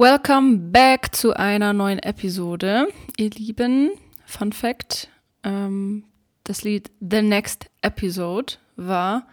Welcome 0.00 0.70
back 0.70 1.12
zu 1.12 1.34
einer 1.34 1.72
neuen 1.72 1.98
Episode, 1.98 2.86
ihr 3.16 3.30
Lieben. 3.30 3.90
Fun 4.26 4.52
Fact: 4.52 5.08
ähm, 5.42 6.04
Das 6.44 6.62
Lied 6.62 6.92
The 7.00 7.20
Next 7.20 7.68
Episode 7.82 8.58
war 8.76 9.26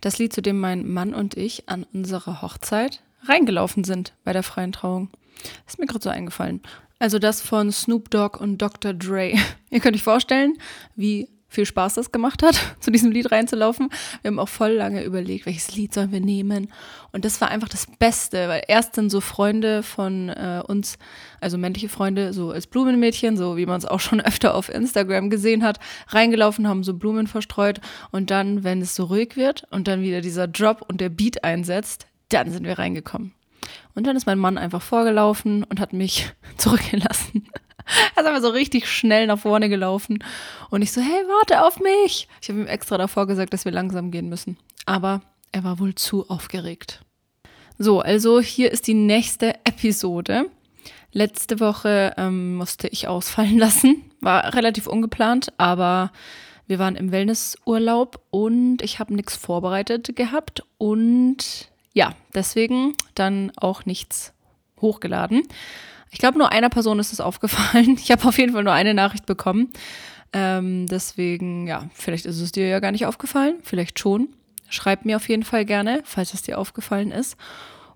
das 0.00 0.18
Lied, 0.18 0.32
zu 0.32 0.40
dem 0.40 0.60
mein 0.60 0.88
Mann 0.88 1.12
und 1.12 1.36
ich 1.36 1.68
an 1.68 1.84
unserer 1.92 2.40
Hochzeit 2.40 3.02
reingelaufen 3.24 3.84
sind 3.84 4.14
bei 4.24 4.32
der 4.32 4.42
freien 4.42 4.72
Trauung. 4.72 5.10
Ist 5.66 5.78
mir 5.78 5.84
gerade 5.84 6.04
so 6.04 6.08
eingefallen. 6.08 6.62
Also 6.98 7.18
das 7.18 7.42
von 7.42 7.70
Snoop 7.70 8.08
Dogg 8.10 8.40
und 8.40 8.62
Dr. 8.62 8.94
Dre. 8.94 9.34
Ihr 9.70 9.80
könnt 9.80 9.94
euch 9.94 10.02
vorstellen, 10.02 10.56
wie 10.96 11.28
viel 11.48 11.64
Spaß 11.64 11.94
das 11.94 12.12
gemacht 12.12 12.42
hat, 12.42 12.76
zu 12.80 12.90
diesem 12.90 13.10
Lied 13.10 13.32
reinzulaufen. 13.32 13.88
Wir 14.22 14.30
haben 14.30 14.38
auch 14.38 14.48
voll 14.48 14.72
lange 14.72 15.02
überlegt, 15.02 15.46
welches 15.46 15.74
Lied 15.74 15.94
sollen 15.94 16.12
wir 16.12 16.20
nehmen. 16.20 16.72
Und 17.10 17.24
das 17.24 17.40
war 17.40 17.48
einfach 17.48 17.68
das 17.68 17.86
Beste, 17.98 18.48
weil 18.48 18.62
erst 18.68 18.94
sind 18.94 19.10
so 19.10 19.20
Freunde 19.20 19.82
von 19.82 20.28
äh, 20.28 20.62
uns, 20.66 20.98
also 21.40 21.56
männliche 21.56 21.88
Freunde, 21.88 22.32
so 22.32 22.50
als 22.50 22.66
Blumenmädchen, 22.66 23.36
so 23.36 23.56
wie 23.56 23.66
man 23.66 23.78
es 23.78 23.86
auch 23.86 24.00
schon 24.00 24.20
öfter 24.24 24.54
auf 24.54 24.68
Instagram 24.68 25.30
gesehen 25.30 25.64
hat, 25.64 25.80
reingelaufen, 26.08 26.68
haben 26.68 26.84
so 26.84 26.94
Blumen 26.94 27.26
verstreut. 27.26 27.80
Und 28.10 28.30
dann, 28.30 28.62
wenn 28.62 28.82
es 28.82 28.94
so 28.94 29.04
ruhig 29.04 29.36
wird 29.36 29.66
und 29.70 29.88
dann 29.88 30.02
wieder 30.02 30.20
dieser 30.20 30.46
Drop 30.46 30.84
und 30.86 31.00
der 31.00 31.08
Beat 31.08 31.44
einsetzt, 31.44 32.06
dann 32.28 32.50
sind 32.50 32.64
wir 32.64 32.78
reingekommen. 32.78 33.32
Und 33.94 34.06
dann 34.06 34.16
ist 34.16 34.26
mein 34.26 34.38
Mann 34.38 34.58
einfach 34.58 34.82
vorgelaufen 34.82 35.64
und 35.64 35.80
hat 35.80 35.92
mich 35.92 36.30
zurückgelassen. 36.58 37.48
Er 38.16 38.22
ist 38.22 38.28
einfach 38.28 38.42
so 38.42 38.50
richtig 38.50 38.88
schnell 38.88 39.26
nach 39.26 39.38
vorne 39.38 39.68
gelaufen. 39.68 40.22
Und 40.70 40.82
ich 40.82 40.92
so, 40.92 41.00
hey, 41.00 41.24
warte 41.26 41.64
auf 41.64 41.80
mich. 41.80 42.28
Ich 42.40 42.48
habe 42.48 42.60
ihm 42.60 42.66
extra 42.66 42.98
davor 42.98 43.26
gesagt, 43.26 43.52
dass 43.52 43.64
wir 43.64 43.72
langsam 43.72 44.10
gehen 44.10 44.28
müssen. 44.28 44.58
Aber 44.86 45.22
er 45.52 45.64
war 45.64 45.78
wohl 45.78 45.94
zu 45.94 46.28
aufgeregt. 46.28 47.00
So, 47.78 48.00
also 48.00 48.40
hier 48.40 48.72
ist 48.72 48.86
die 48.86 48.94
nächste 48.94 49.54
Episode. 49.64 50.50
Letzte 51.12 51.60
Woche 51.60 52.14
ähm, 52.16 52.56
musste 52.56 52.88
ich 52.88 53.08
ausfallen 53.08 53.58
lassen. 53.58 54.10
War 54.20 54.54
relativ 54.54 54.86
ungeplant, 54.86 55.52
aber 55.56 56.12
wir 56.66 56.78
waren 56.78 56.96
im 56.96 57.12
Wellnessurlaub 57.12 58.20
und 58.30 58.82
ich 58.82 58.98
habe 58.98 59.14
nichts 59.14 59.36
vorbereitet 59.36 60.14
gehabt. 60.16 60.64
Und 60.76 61.70
ja, 61.94 62.14
deswegen 62.34 62.94
dann 63.14 63.52
auch 63.56 63.86
nichts 63.86 64.34
hochgeladen. 64.80 65.42
Ich 66.10 66.18
glaube, 66.18 66.38
nur 66.38 66.52
einer 66.52 66.70
Person 66.70 66.98
ist 66.98 67.12
es 67.12 67.20
aufgefallen. 67.20 67.98
Ich 68.02 68.10
habe 68.10 68.26
auf 68.26 68.38
jeden 68.38 68.52
Fall 68.52 68.64
nur 68.64 68.72
eine 68.72 68.94
Nachricht 68.94 69.26
bekommen. 69.26 69.72
Ähm, 70.32 70.86
deswegen, 70.86 71.66
ja, 71.66 71.88
vielleicht 71.94 72.26
ist 72.26 72.40
es 72.40 72.52
dir 72.52 72.68
ja 72.68 72.80
gar 72.80 72.92
nicht 72.92 73.06
aufgefallen, 73.06 73.56
vielleicht 73.62 73.98
schon. 73.98 74.28
Schreib 74.68 75.04
mir 75.04 75.16
auf 75.16 75.28
jeden 75.28 75.44
Fall 75.44 75.64
gerne, 75.64 76.02
falls 76.04 76.34
es 76.34 76.42
dir 76.42 76.58
aufgefallen 76.58 77.10
ist. 77.10 77.36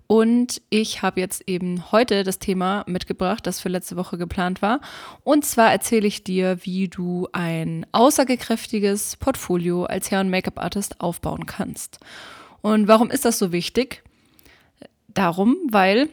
Und 0.07 0.61
ich 0.69 1.01
habe 1.01 1.21
jetzt 1.21 1.47
eben 1.47 1.91
heute 1.91 2.23
das 2.23 2.39
Thema 2.39 2.83
mitgebracht, 2.87 3.47
das 3.47 3.59
für 3.59 3.69
letzte 3.69 3.95
Woche 3.95 4.17
geplant 4.17 4.61
war. 4.61 4.81
Und 5.23 5.45
zwar 5.45 5.71
erzähle 5.71 6.07
ich 6.07 6.23
dir, 6.23 6.57
wie 6.63 6.87
du 6.87 7.27
ein 7.31 7.85
aussagekräftiges 7.93 9.15
Portfolio 9.17 9.85
als 9.85 10.11
Hair- 10.11 10.21
und 10.21 10.29
Make-up-Artist 10.29 10.99
aufbauen 10.99 11.45
kannst. 11.45 11.99
Und 12.61 12.87
warum 12.87 13.11
ist 13.11 13.25
das 13.25 13.39
so 13.39 13.51
wichtig? 13.51 14.03
Darum, 15.07 15.55
weil 15.69 16.09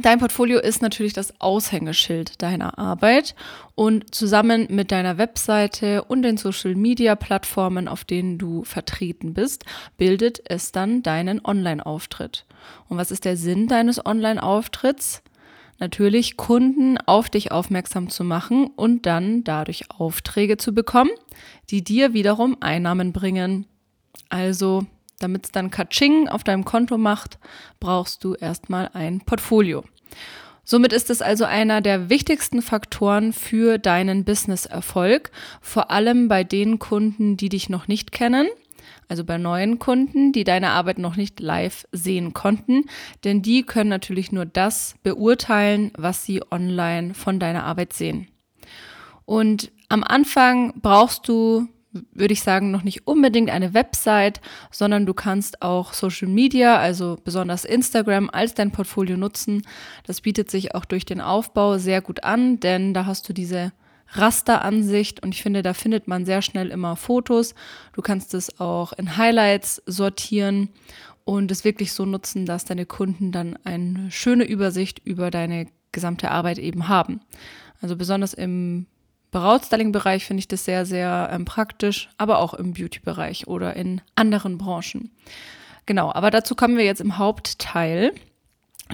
Dein 0.00 0.20
Portfolio 0.20 0.60
ist 0.60 0.82
natürlich 0.82 1.14
das 1.14 1.40
Aushängeschild 1.40 2.40
deiner 2.42 2.78
Arbeit 2.78 3.34
und 3.74 4.14
zusammen 4.14 4.68
mit 4.70 4.92
deiner 4.92 5.18
Webseite 5.18 6.04
und 6.04 6.22
den 6.22 6.36
Social-Media-Plattformen, 6.36 7.88
auf 7.88 8.04
denen 8.04 8.38
du 8.38 8.62
vertreten 8.62 9.34
bist, 9.34 9.64
bildet 9.96 10.42
es 10.48 10.70
dann 10.70 11.02
deinen 11.02 11.44
Online-Auftritt. 11.44 12.46
Und 12.88 12.98
was 12.98 13.10
ist 13.10 13.24
der 13.24 13.36
Sinn 13.36 13.66
deines 13.66 14.04
Online-Auftritts? 14.04 15.22
Natürlich 15.80 16.36
Kunden 16.36 16.98
auf 16.98 17.28
dich 17.28 17.50
aufmerksam 17.50 18.10
zu 18.10 18.22
machen 18.22 18.68
und 18.76 19.06
dann 19.06 19.42
dadurch 19.42 19.90
Aufträge 19.90 20.56
zu 20.56 20.72
bekommen, 20.72 21.10
die 21.70 21.82
dir 21.82 22.12
wiederum 22.12 22.58
Einnahmen 22.60 23.12
bringen. 23.12 23.66
Also 24.28 24.86
damit 25.20 25.44
es 25.44 25.52
dann 25.52 25.70
Katsching 25.70 26.28
auf 26.28 26.42
deinem 26.42 26.64
Konto 26.64 26.98
macht, 26.98 27.38
brauchst 27.78 28.24
du 28.24 28.34
erstmal 28.34 28.90
ein 28.92 29.20
Portfolio. 29.20 29.84
Somit 30.64 30.92
ist 30.92 31.10
es 31.10 31.22
also 31.22 31.44
einer 31.44 31.80
der 31.80 32.10
wichtigsten 32.10 32.62
Faktoren 32.62 33.32
für 33.32 33.78
deinen 33.78 34.24
Business-Erfolg, 34.24 35.30
vor 35.60 35.90
allem 35.90 36.28
bei 36.28 36.44
den 36.44 36.78
Kunden, 36.78 37.36
die 37.36 37.48
dich 37.48 37.68
noch 37.68 37.88
nicht 37.88 38.12
kennen, 38.12 38.48
also 39.08 39.24
bei 39.24 39.38
neuen 39.38 39.78
Kunden, 39.78 40.32
die 40.32 40.44
deine 40.44 40.70
Arbeit 40.70 40.98
noch 40.98 41.16
nicht 41.16 41.40
live 41.40 41.86
sehen 41.90 42.32
konnten, 42.32 42.84
denn 43.24 43.42
die 43.42 43.64
können 43.64 43.90
natürlich 43.90 44.30
nur 44.30 44.46
das 44.46 44.94
beurteilen, 45.02 45.90
was 45.96 46.24
sie 46.24 46.42
online 46.50 47.14
von 47.14 47.40
deiner 47.40 47.64
Arbeit 47.64 47.92
sehen. 47.92 48.28
Und 49.24 49.72
am 49.88 50.04
Anfang 50.04 50.74
brauchst 50.80 51.26
du 51.28 51.66
würde 51.92 52.32
ich 52.32 52.42
sagen, 52.42 52.70
noch 52.70 52.84
nicht 52.84 53.06
unbedingt 53.06 53.50
eine 53.50 53.74
Website, 53.74 54.40
sondern 54.70 55.06
du 55.06 55.14
kannst 55.14 55.62
auch 55.62 55.92
Social 55.92 56.28
Media, 56.28 56.78
also 56.78 57.18
besonders 57.24 57.64
Instagram, 57.64 58.30
als 58.30 58.54
dein 58.54 58.70
Portfolio 58.70 59.16
nutzen. 59.16 59.62
Das 60.06 60.20
bietet 60.20 60.50
sich 60.50 60.74
auch 60.74 60.84
durch 60.84 61.04
den 61.04 61.20
Aufbau 61.20 61.78
sehr 61.78 62.00
gut 62.00 62.22
an, 62.22 62.60
denn 62.60 62.94
da 62.94 63.06
hast 63.06 63.28
du 63.28 63.32
diese 63.32 63.72
Rasteransicht 64.12 65.22
und 65.22 65.34
ich 65.34 65.42
finde, 65.42 65.62
da 65.62 65.72
findet 65.72 66.08
man 66.08 66.24
sehr 66.24 66.42
schnell 66.42 66.68
immer 66.68 66.96
Fotos. 66.96 67.54
Du 67.92 68.02
kannst 68.02 68.34
es 68.34 68.60
auch 68.60 68.92
in 68.92 69.16
Highlights 69.16 69.82
sortieren 69.86 70.70
und 71.24 71.50
es 71.50 71.64
wirklich 71.64 71.92
so 71.92 72.04
nutzen, 72.04 72.46
dass 72.46 72.64
deine 72.64 72.86
Kunden 72.86 73.30
dann 73.30 73.56
eine 73.64 74.10
schöne 74.10 74.44
Übersicht 74.44 75.00
über 75.04 75.30
deine 75.30 75.66
gesamte 75.92 76.30
Arbeit 76.30 76.58
eben 76.58 76.88
haben. 76.88 77.20
Also 77.80 77.96
besonders 77.96 78.34
im 78.34 78.86
Brautstyling-Bereich 79.30 80.24
finde 80.24 80.40
ich 80.40 80.48
das 80.48 80.64
sehr, 80.64 80.86
sehr 80.86 81.30
ähm, 81.32 81.44
praktisch, 81.44 82.08
aber 82.18 82.38
auch 82.38 82.54
im 82.54 82.72
Beauty-Bereich 82.74 83.46
oder 83.46 83.76
in 83.76 84.00
anderen 84.14 84.58
Branchen. 84.58 85.10
Genau, 85.86 86.12
aber 86.12 86.30
dazu 86.30 86.54
kommen 86.54 86.76
wir 86.76 86.84
jetzt 86.84 87.00
im 87.00 87.18
Hauptteil. 87.18 88.12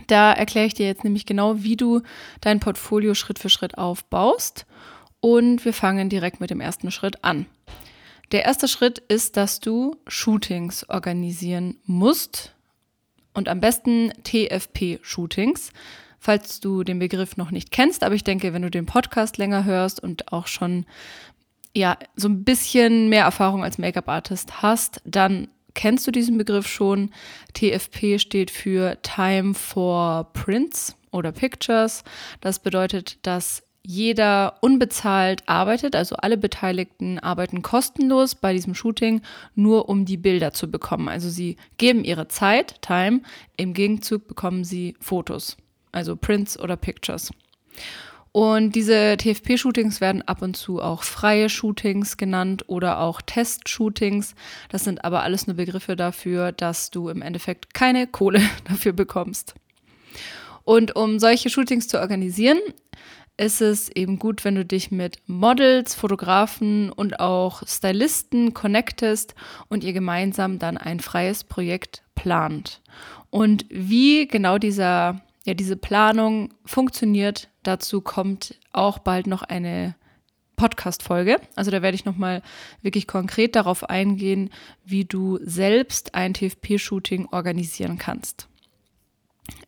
Da 0.07 0.33
erkläre 0.33 0.67
ich 0.67 0.75
dir 0.75 0.87
jetzt 0.87 1.05
nämlich 1.05 1.27
genau, 1.27 1.63
wie 1.63 1.77
du 1.77 2.03
dein 2.41 2.61
Portfolio 2.61 3.15
Schritt 3.15 3.39
für 3.39 3.49
Schritt 3.49 3.79
aufbaust. 3.79 4.67
Und 5.21 5.65
wir 5.65 5.73
fangen 5.73 6.09
direkt 6.09 6.41
mit 6.41 6.51
dem 6.51 6.61
ersten 6.61 6.91
Schritt 6.91 7.25
an. 7.25 7.47
Der 8.33 8.45
erste 8.45 8.69
Schritt 8.69 8.99
ist, 8.99 9.37
dass 9.37 9.61
du 9.61 9.97
Shootings 10.07 10.89
organisieren 10.89 11.79
musst 11.85 12.53
und 13.35 13.49
am 13.49 13.61
besten 13.61 14.13
TFP-Shootings 14.25 15.71
falls 16.27 16.59
du 16.59 16.83
den 16.83 16.99
Begriff 16.99 17.37
noch 17.37 17.53
nicht 17.53 17.71
kennst. 17.71 18.03
Aber 18.03 18.17
ich 18.17 18.25
denke, 18.25 18.53
wenn 18.53 18.63
du 18.63 18.71
den 18.71 18.85
Podcast 18.85 19.39
länger 19.39 19.65
hörst 19.65 20.03
und 20.03 20.33
auch 20.33 20.49
schon 20.49 20.85
ja 21.73 21.97
so 22.17 22.29
ein 22.29 22.43
bisschen 22.43 23.09
mehr 23.09 23.23
Erfahrung 23.23 23.63
als 23.63 23.79
Make-up-Artist 23.79 24.61
hast, 24.61 25.01
dann 25.05 25.47
kennst 25.75 26.05
du 26.05 26.11
diesen 26.11 26.37
Begriff 26.37 26.67
schon. 26.67 27.11
TFP 27.55 28.19
steht 28.19 28.51
für 28.51 29.01
Time 29.03 29.55
for 29.55 30.33
Prints 30.33 30.97
oder 31.13 31.31
Pictures. 31.31 32.03
Das 32.41 32.59
bedeutet, 32.59 33.25
dass 33.25 33.63
jeder 33.85 34.59
unbezahlt 34.63 35.45
arbeitet, 35.47 35.95
also 35.95 36.17
alle 36.17 36.37
Beteiligten 36.37 37.21
arbeiten 37.21 37.63
kostenlos 37.63 38.35
bei 38.35 38.53
diesem 38.53 38.75
Shooting, 38.75 39.21
nur 39.55 39.89
um 39.89 40.05
die 40.05 40.17
Bilder 40.17 40.53
zu 40.53 40.69
bekommen. 40.69 41.09
Also 41.09 41.29
sie 41.31 41.57
geben 41.79 42.03
ihre 42.03 42.27
Zeit, 42.27 42.83
Time, 42.83 43.21
im 43.57 43.75
Gegenzug 43.75 44.27
bekommen 44.27 44.65
sie 44.65 44.97
Fotos 44.99 45.57
also 45.97 46.15
Prints 46.15 46.59
oder 46.59 46.77
Pictures. 46.77 47.31
Und 48.31 48.73
diese 48.75 49.17
TFP-Shootings 49.17 50.03
werden 50.03 50.21
ab 50.21 50.43
und 50.43 50.59
zu 50.59 50.83
auch 50.83 51.05
freie 51.05 51.49
Shootings 51.49 52.19
genannt 52.19 52.65
oder 52.67 53.01
auch 53.01 53.23
Test-Shootings. 53.23 54.35
Das 54.69 54.85
sind 54.85 55.07
aber 55.07 55.23
alles 55.23 55.47
nur 55.47 55.57
Begriffe 55.57 55.97
dafür, 55.97 56.53
dass 56.53 56.91
du 56.91 57.09
im 57.09 57.23
Endeffekt 57.23 57.73
keine 57.73 58.07
Kohle 58.07 58.43
dafür 58.69 58.93
bekommst. 58.93 59.55
Und 60.65 60.97
um 60.97 61.19
solche 61.19 61.49
Shootings 61.49 61.89
zu 61.89 61.99
organisieren, 61.99 62.59
ist 63.39 63.63
es 63.63 63.89
eben 63.89 64.19
gut, 64.19 64.45
wenn 64.45 64.55
du 64.55 64.67
dich 64.67 64.91
mit 64.91 65.19
Models, 65.27 65.95
Fotografen 65.95 66.93
und 66.93 67.21
auch 67.21 67.67
Stylisten 67.67 68.53
connectest 68.53 69.35
und 69.69 69.83
ihr 69.83 69.95
gemeinsam 69.95 70.59
dann 70.59 70.77
ein 70.77 71.01
freies 71.01 71.45
Projekt 71.45 72.03
plant. 72.15 72.83
Und 73.31 73.65
wie 73.71 74.27
genau 74.29 74.59
dieser 74.59 75.23
ja, 75.47 75.55
diese 75.55 75.77
Planung 75.77 76.53
funktioniert. 76.65 77.49
Dazu 77.63 78.01
kommt 78.01 78.59
auch 78.73 78.99
bald 78.99 79.29
noch 79.29 79.43
eine 79.43 79.95
Podcast-Folge. 80.57 81.41
Also 81.55 81.71
da 81.71 81.83
werde 81.83 81.95
ich 81.95 82.05
nochmal 82.05 82.43
wirklich 82.83 83.07
konkret 83.07 83.55
darauf 83.55 83.89
eingehen, 83.89 84.51
wie 84.85 85.05
du 85.05 85.39
selbst 85.43 86.17
ein 86.17 86.35
TFP-Shooting 86.35 87.29
organisieren 87.31 87.97
kannst. 87.97 88.49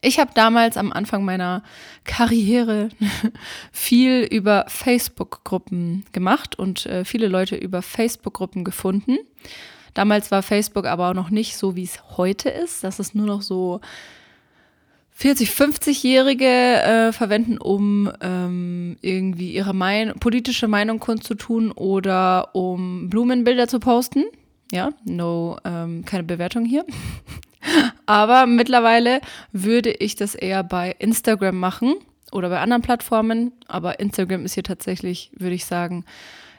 Ich 0.01 0.19
habe 0.19 0.33
damals 0.35 0.77
am 0.77 0.93
Anfang 0.93 1.25
meiner 1.25 1.63
Karriere 2.03 2.89
viel 3.71 4.23
über 4.25 4.65
Facebook-Gruppen 4.67 6.07
gemacht 6.11 6.59
und 6.59 6.87
äh, 6.87 7.05
viele 7.05 7.29
Leute 7.29 7.55
über 7.55 7.83
Facebook-Gruppen 7.83 8.65
gefunden. 8.65 9.19
Damals 9.95 10.33
war 10.33 10.43
Facebook 10.43 10.87
aber 10.87 11.11
auch 11.11 11.15
noch 11.15 11.31
nicht 11.31 11.57
so, 11.57 11.77
wie 11.77 11.85
es 11.85 12.17
heute 12.17 12.49
ist. 12.49 12.83
Das 12.83 12.99
ist 12.99 13.15
nur 13.15 13.27
noch 13.27 13.43
so 13.43 13.81
40, 15.19 15.51
50-Jährige 15.51 16.47
äh, 16.47 17.13
verwenden, 17.13 17.59
um 17.59 18.09
ähm, 18.21 18.97
irgendwie 19.01 19.53
ihre 19.53 19.75
mein 19.75 20.15
politische 20.15 20.69
Meinung 20.69 21.01
kundzutun 21.01 21.73
oder 21.73 22.55
um 22.55 23.11
Blumenbilder 23.11 23.67
zu 23.67 23.81
posten. 23.81 24.27
Ja, 24.71 24.91
no, 25.05 25.59
ähm, 25.65 26.05
keine 26.05 26.23
Bewertung 26.23 26.65
hier. 26.65 26.85
Aber 28.07 28.47
mittlerweile 28.47 29.21
würde 29.51 29.91
ich 29.91 30.15
das 30.15 30.37
eher 30.37 30.63
bei 30.63 30.95
Instagram 31.01 31.59
machen 31.59 31.97
oder 32.31 32.49
bei 32.49 32.61
anderen 32.61 32.83
Plattformen. 32.83 33.51
Aber 33.67 33.99
Instagram 33.99 34.45
ist 34.45 34.55
hier 34.55 34.63
tatsächlich, 34.63 35.33
würde 35.37 35.57
ich 35.57 35.65
sagen, 35.65 36.05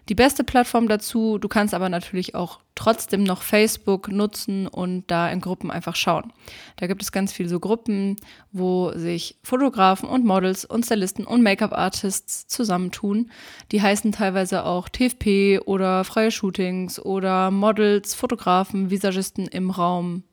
die 0.09 0.15
beste 0.15 0.43
Plattform 0.43 0.87
dazu. 0.87 1.37
Du 1.37 1.47
kannst 1.47 1.75
aber 1.75 1.87
natürlich 1.87 2.33
auch 2.33 2.59
trotzdem 2.73 3.23
noch 3.23 3.43
Facebook 3.43 4.09
nutzen 4.09 4.67
und 4.67 5.05
da 5.11 5.29
in 5.29 5.39
Gruppen 5.39 5.69
einfach 5.69 5.95
schauen. 5.95 6.33
Da 6.77 6.87
gibt 6.87 7.03
es 7.03 7.11
ganz 7.11 7.31
viele 7.31 7.47
so 7.47 7.59
Gruppen, 7.59 8.15
wo 8.51 8.91
sich 8.95 9.37
Fotografen 9.43 10.09
und 10.09 10.25
Models 10.25 10.65
und 10.65 10.85
Stylisten 10.85 11.25
und 11.25 11.43
Make-up-Artists 11.43 12.47
zusammentun. 12.47 13.29
Die 13.71 13.81
heißen 13.81 14.11
teilweise 14.11 14.65
auch 14.65 14.89
TFP 14.89 15.59
oder 15.65 16.03
freie 16.03 16.31
Shootings 16.31 16.99
oder 16.99 17.51
Models, 17.51 18.15
Fotografen, 18.15 18.89
Visagisten 18.89 19.47
im 19.47 19.69
Raum 19.69 20.23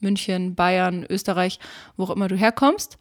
München, 0.00 0.54
Bayern, 0.54 1.06
Österreich, 1.08 1.60
wo 1.96 2.04
auch 2.04 2.10
immer 2.10 2.26
du 2.26 2.34
herkommst. 2.34 2.98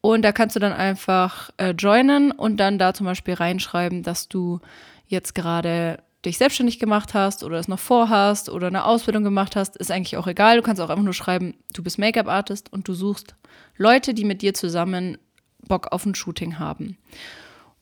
Und 0.00 0.22
da 0.22 0.32
kannst 0.32 0.56
du 0.56 0.60
dann 0.60 0.72
einfach 0.72 1.50
äh, 1.58 1.70
joinen 1.72 2.30
und 2.30 2.58
dann 2.58 2.78
da 2.78 2.94
zum 2.94 3.06
Beispiel 3.06 3.34
reinschreiben, 3.34 4.02
dass 4.02 4.28
du 4.28 4.60
jetzt 5.08 5.34
gerade 5.34 6.02
dich 6.24 6.38
selbstständig 6.38 6.78
gemacht 6.78 7.14
hast 7.14 7.44
oder 7.44 7.58
es 7.58 7.68
noch 7.68 7.78
vorhast 7.78 8.48
oder 8.48 8.66
eine 8.66 8.84
Ausbildung 8.84 9.24
gemacht 9.24 9.56
hast, 9.56 9.76
ist 9.76 9.90
eigentlich 9.90 10.16
auch 10.16 10.26
egal. 10.26 10.56
Du 10.56 10.62
kannst 10.62 10.80
auch 10.80 10.90
einfach 10.90 11.04
nur 11.04 11.14
schreiben, 11.14 11.54
du 11.72 11.82
bist 11.82 11.98
Make-up-Artist 11.98 12.72
und 12.72 12.88
du 12.88 12.94
suchst 12.94 13.34
Leute, 13.76 14.14
die 14.14 14.24
mit 14.24 14.42
dir 14.42 14.54
zusammen 14.54 15.18
Bock 15.66 15.92
auf 15.92 16.04
ein 16.06 16.14
Shooting 16.14 16.58
haben. 16.58 16.98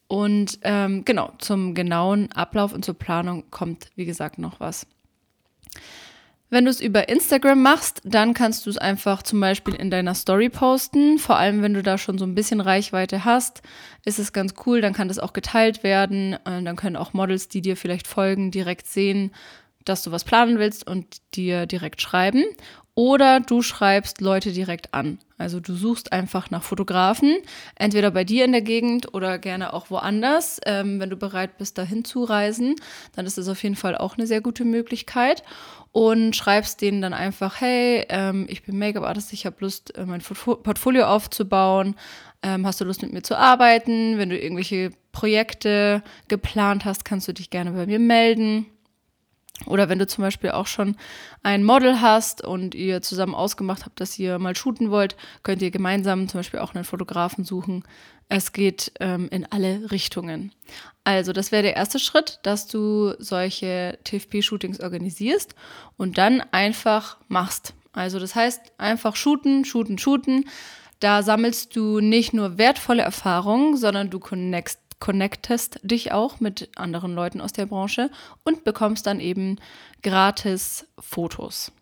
Und 0.09 0.61
ähm, 0.63 1.05
genau, 1.05 1.33
zum 1.39 1.75
genauen 1.75 2.31
Ablauf 2.33 2.73
und 2.73 2.85
zur 2.85 2.95
Planung 2.95 3.51
kommt, 3.51 3.91
wie 3.97 4.05
gesagt, 4.05 4.39
noch 4.39 4.61
was. 4.61 4.87
Wenn 6.49 6.65
du 6.65 6.71
es 6.71 6.81
über 6.81 7.09
Instagram 7.09 7.61
machst, 7.61 8.01
dann 8.05 8.33
kannst 8.33 8.67
du 8.67 8.71
es 8.71 8.79
einfach 8.79 9.25
zum 9.25 9.41
Beispiel 9.41 9.75
in 9.75 9.91
deiner 9.91 10.15
Story 10.15 10.49
posten. 10.49 11.19
Vor 11.19 11.37
allem, 11.37 11.61
wenn 11.61 11.75
du 11.75 11.83
da 11.83 11.99
schon 11.99 12.19
so 12.19 12.25
ein 12.25 12.37
bisschen 12.37 12.61
Reichweite 12.61 13.25
hast, 13.25 13.63
ist 14.05 14.21
es 14.21 14.33
ganz 14.33 14.55
cool. 14.65 14.81
Dann 14.81 14.93
kann 14.93 15.09
das 15.09 15.19
auch 15.19 15.33
geteilt 15.33 15.83
werden. 15.83 16.37
Und 16.45 16.65
dann 16.65 16.77
können 16.77 16.97
auch 16.97 17.13
Models, 17.13 17.49
die 17.49 17.63
dir 17.63 17.77
vielleicht 17.77 18.07
folgen, 18.07 18.53
direkt 18.53 18.87
sehen, 18.87 19.33
dass 19.85 20.03
du 20.03 20.13
was 20.13 20.23
planen 20.23 20.61
willst 20.61 20.87
und 20.87 21.17
dir 21.35 21.67
direkt 21.67 22.01
schreiben. 22.01 22.45
Oder 22.99 23.41
du 23.41 23.61
schreibst 23.61 24.23
Leute 24.23 24.53
direkt 24.53 24.95
an. 24.95 25.19
Also 25.37 25.61
du 25.61 25.75
suchst 25.75 26.13
einfach 26.13 26.51
nach 26.51 26.63
Fotografen, 26.63 27.37
entweder 27.75 28.11
bei 28.11 28.25
dir 28.25 28.47
in 28.47 28.53
der 28.53 28.63
Gegend 28.63 29.13
oder 29.13 29.39
gerne 29.39 29.75
auch 29.75 29.91
woanders. 29.91 30.59
Ähm, 30.65 30.99
wenn 30.99 31.11
du 31.11 31.17
bereit 31.17 31.59
bist, 31.59 31.77
dahin 31.77 32.07
zu 32.07 32.25
reisen, 32.25 32.75
dann 33.15 33.27
ist 33.27 33.37
das 33.37 33.49
auf 33.49 33.63
jeden 33.63 33.77
Fall 33.77 33.99
auch 33.99 34.17
eine 34.17 34.27
sehr 34.27 34.41
gute 34.41 34.65
Möglichkeit. 34.65 35.43
Und 35.93 36.37
schreibst 36.37 36.81
denen 36.81 37.03
dann 37.03 37.13
einfach, 37.13 37.61
hey, 37.61 38.07
ähm, 38.09 38.47
ich 38.49 38.63
bin 38.63 38.79
Make-up-Artist, 38.79 39.35
ich 39.35 39.45
habe 39.45 39.57
Lust, 39.61 39.95
äh, 39.95 40.07
mein 40.07 40.23
Portfolio 40.23 41.05
aufzubauen. 41.05 41.97
Ähm, 42.43 42.67
hast 42.67 42.81
du 42.81 42.87
Lust, 42.87 43.03
mit 43.03 43.13
mir 43.13 43.23
zu 43.23 43.37
arbeiten? 43.37 44.17
Wenn 44.17 44.31
du 44.31 44.39
irgendwelche 44.39 44.91
Projekte 45.13 46.03
geplant 46.29 46.87
hast, 46.87 47.05
kannst 47.05 47.29
du 47.29 47.35
dich 47.35 47.51
gerne 47.51 47.73
bei 47.73 47.85
mir 47.85 47.99
melden. 47.99 48.65
Oder 49.65 49.89
wenn 49.89 49.99
du 49.99 50.07
zum 50.07 50.23
Beispiel 50.23 50.51
auch 50.51 50.67
schon 50.67 50.97
ein 51.43 51.65
Model 51.65 52.01
hast 52.01 52.45
und 52.45 52.75
ihr 52.75 53.01
zusammen 53.01 53.35
ausgemacht 53.35 53.85
habt, 53.87 54.01
dass 54.01 54.19
ihr 54.19 54.39
mal 54.39 54.55
shooten 54.55 54.91
wollt, 54.91 55.17
könnt 55.43 55.63
ihr 55.63 55.71
gemeinsam 55.71 56.29
zum 56.29 56.41
Beispiel 56.41 56.61
auch 56.61 56.75
einen 56.75 56.85
Fotografen 56.85 57.45
suchen. 57.45 57.85
Es 58.29 58.53
geht 58.53 58.93
ähm, 59.01 59.29
in 59.31 59.47
alle 59.51 59.91
Richtungen. 59.91 60.53
Also 61.05 61.33
das 61.33 61.53
wäre 61.53 61.63
der 61.63 61.77
erste 61.77 61.99
Schritt, 61.99 62.41
dass 62.43 62.67
du 62.67 63.15
solche 63.19 63.99
TFP-Shootings 64.05 64.81
organisierst 64.81 65.55
und 65.97 66.19
dann 66.19 66.43
einfach 66.51 67.19
machst. 67.29 67.73
Also 67.93 68.19
das 68.19 68.35
heißt 68.35 68.61
einfach 68.79 69.17
shooten, 69.17 69.65
shooten, 69.65 69.97
shooten. 69.99 70.45
Da 71.01 71.23
sammelst 71.23 71.77
du 71.77 72.01
nicht 72.01 72.33
nur 72.33 72.59
wertvolle 72.59 73.03
Erfahrungen, 73.03 73.77
sondern 73.77 74.11
du 74.11 74.19
connectst 74.19 74.81
connectest 74.99 75.81
dich 75.83 76.13
auch 76.13 76.41
mit 76.41 76.71
anderen 76.77 77.15
Leuten 77.15 77.41
aus 77.41 77.53
der 77.53 77.67
Branche 77.67 78.11
und 78.45 78.65
bekommst 78.65 79.07
dann 79.07 79.21
eben 79.21 79.57
gratis 80.03 80.87
Fotos. 80.99 81.73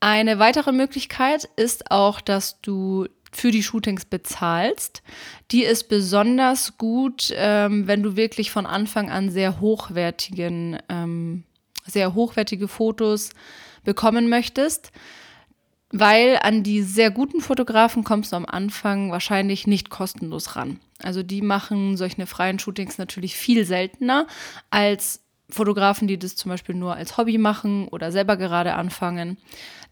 Eine 0.00 0.38
weitere 0.38 0.72
Möglichkeit 0.72 1.48
ist 1.56 1.90
auch, 1.90 2.20
dass 2.20 2.60
du 2.60 3.06
für 3.32 3.50
die 3.50 3.62
Shootings 3.62 4.04
bezahlst. 4.04 5.02
Die 5.50 5.64
ist 5.64 5.88
besonders 5.88 6.76
gut, 6.76 7.32
ähm, 7.34 7.86
wenn 7.86 8.02
du 8.02 8.16
wirklich 8.16 8.50
von 8.50 8.66
Anfang 8.66 9.10
an 9.10 9.30
sehr 9.30 9.60
hochwertigen, 9.60 10.78
ähm, 10.88 11.44
sehr 11.86 12.14
hochwertige 12.14 12.68
Fotos 12.68 13.30
bekommen 13.84 14.28
möchtest 14.28 14.92
weil 15.92 16.38
an 16.42 16.62
die 16.62 16.82
sehr 16.82 17.10
guten 17.10 17.40
Fotografen 17.40 18.02
kommst 18.02 18.32
du 18.32 18.36
am 18.36 18.46
Anfang 18.46 19.10
wahrscheinlich 19.10 19.66
nicht 19.66 19.90
kostenlos 19.90 20.56
ran. 20.56 20.80
Also 21.02 21.22
die 21.22 21.42
machen 21.42 21.96
solche 21.96 22.26
freien 22.26 22.58
Shootings 22.58 22.98
natürlich 22.98 23.36
viel 23.36 23.64
seltener 23.64 24.26
als 24.70 25.20
Fotografen, 25.50 26.08
die 26.08 26.18
das 26.18 26.34
zum 26.34 26.48
Beispiel 26.48 26.74
nur 26.74 26.96
als 26.96 27.18
Hobby 27.18 27.36
machen 27.36 27.86
oder 27.88 28.10
selber 28.10 28.36
gerade 28.36 28.74
anfangen. 28.74 29.36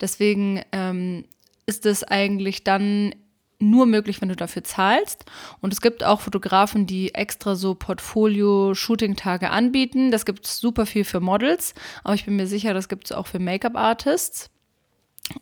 Deswegen 0.01 0.63
ähm, 0.73 1.25
ist 1.67 1.85
es 1.85 2.03
eigentlich 2.03 2.65
dann 2.65 3.15
nur 3.61 3.85
möglich, 3.85 4.23
wenn 4.23 4.31
du 4.31 4.37
dafür 4.37 4.65
zahlst. 4.65 5.27
Und 5.61 5.75
es 5.75 5.83
gibt 5.83 6.03
auch 6.03 6.23
Fotografen, 6.23 6.87
die 6.87 7.15
extra 7.15 7.57
so 7.57 7.75
Portfolio-Shooting-Tage 7.75 9.51
anbieten. 9.51 10.11
Das 10.11 10.25
gibt 10.25 10.47
es 10.47 10.59
super 10.59 10.87
viel 10.87 11.05
für 11.05 11.21
Models, 11.21 11.75
aber 12.03 12.15
ich 12.15 12.25
bin 12.25 12.37
mir 12.37 12.47
sicher, 12.47 12.73
das 12.73 12.89
gibt 12.89 13.05
es 13.05 13.13
auch 13.13 13.27
für 13.27 13.39
Make-up-Artists. 13.39 14.51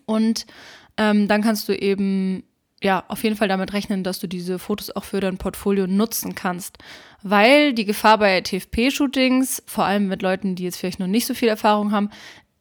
Und 0.07 0.47
ähm, 0.97 1.29
dann 1.29 1.43
kannst 1.43 1.69
du 1.69 1.73
eben 1.73 2.45
ja 2.83 3.05
auf 3.09 3.25
jeden 3.25 3.37
Fall 3.37 3.49
damit 3.49 3.73
rechnen, 3.73 4.05
dass 4.05 4.21
du 4.21 4.27
diese 4.27 4.59
Fotos 4.59 4.95
auch 4.95 5.05
für 5.05 5.21
dein 5.21 5.39
Portfolio 5.39 5.87
nutzen 5.87 6.35
kannst. 6.35 6.79
Weil 7.23 7.73
die 7.73 7.85
Gefahr 7.85 8.19
bei 8.19 8.41
TFP-Shootings, 8.41 9.63
vor 9.67 9.85
allem 9.85 10.09
mit 10.09 10.23
Leuten, 10.23 10.55
die 10.55 10.65
jetzt 10.65 10.79
vielleicht 10.79 11.01
noch 11.01 11.07
nicht 11.07 11.27
so 11.27 11.35
viel 11.35 11.49
Erfahrung 11.49 11.93
haben, 11.93 12.11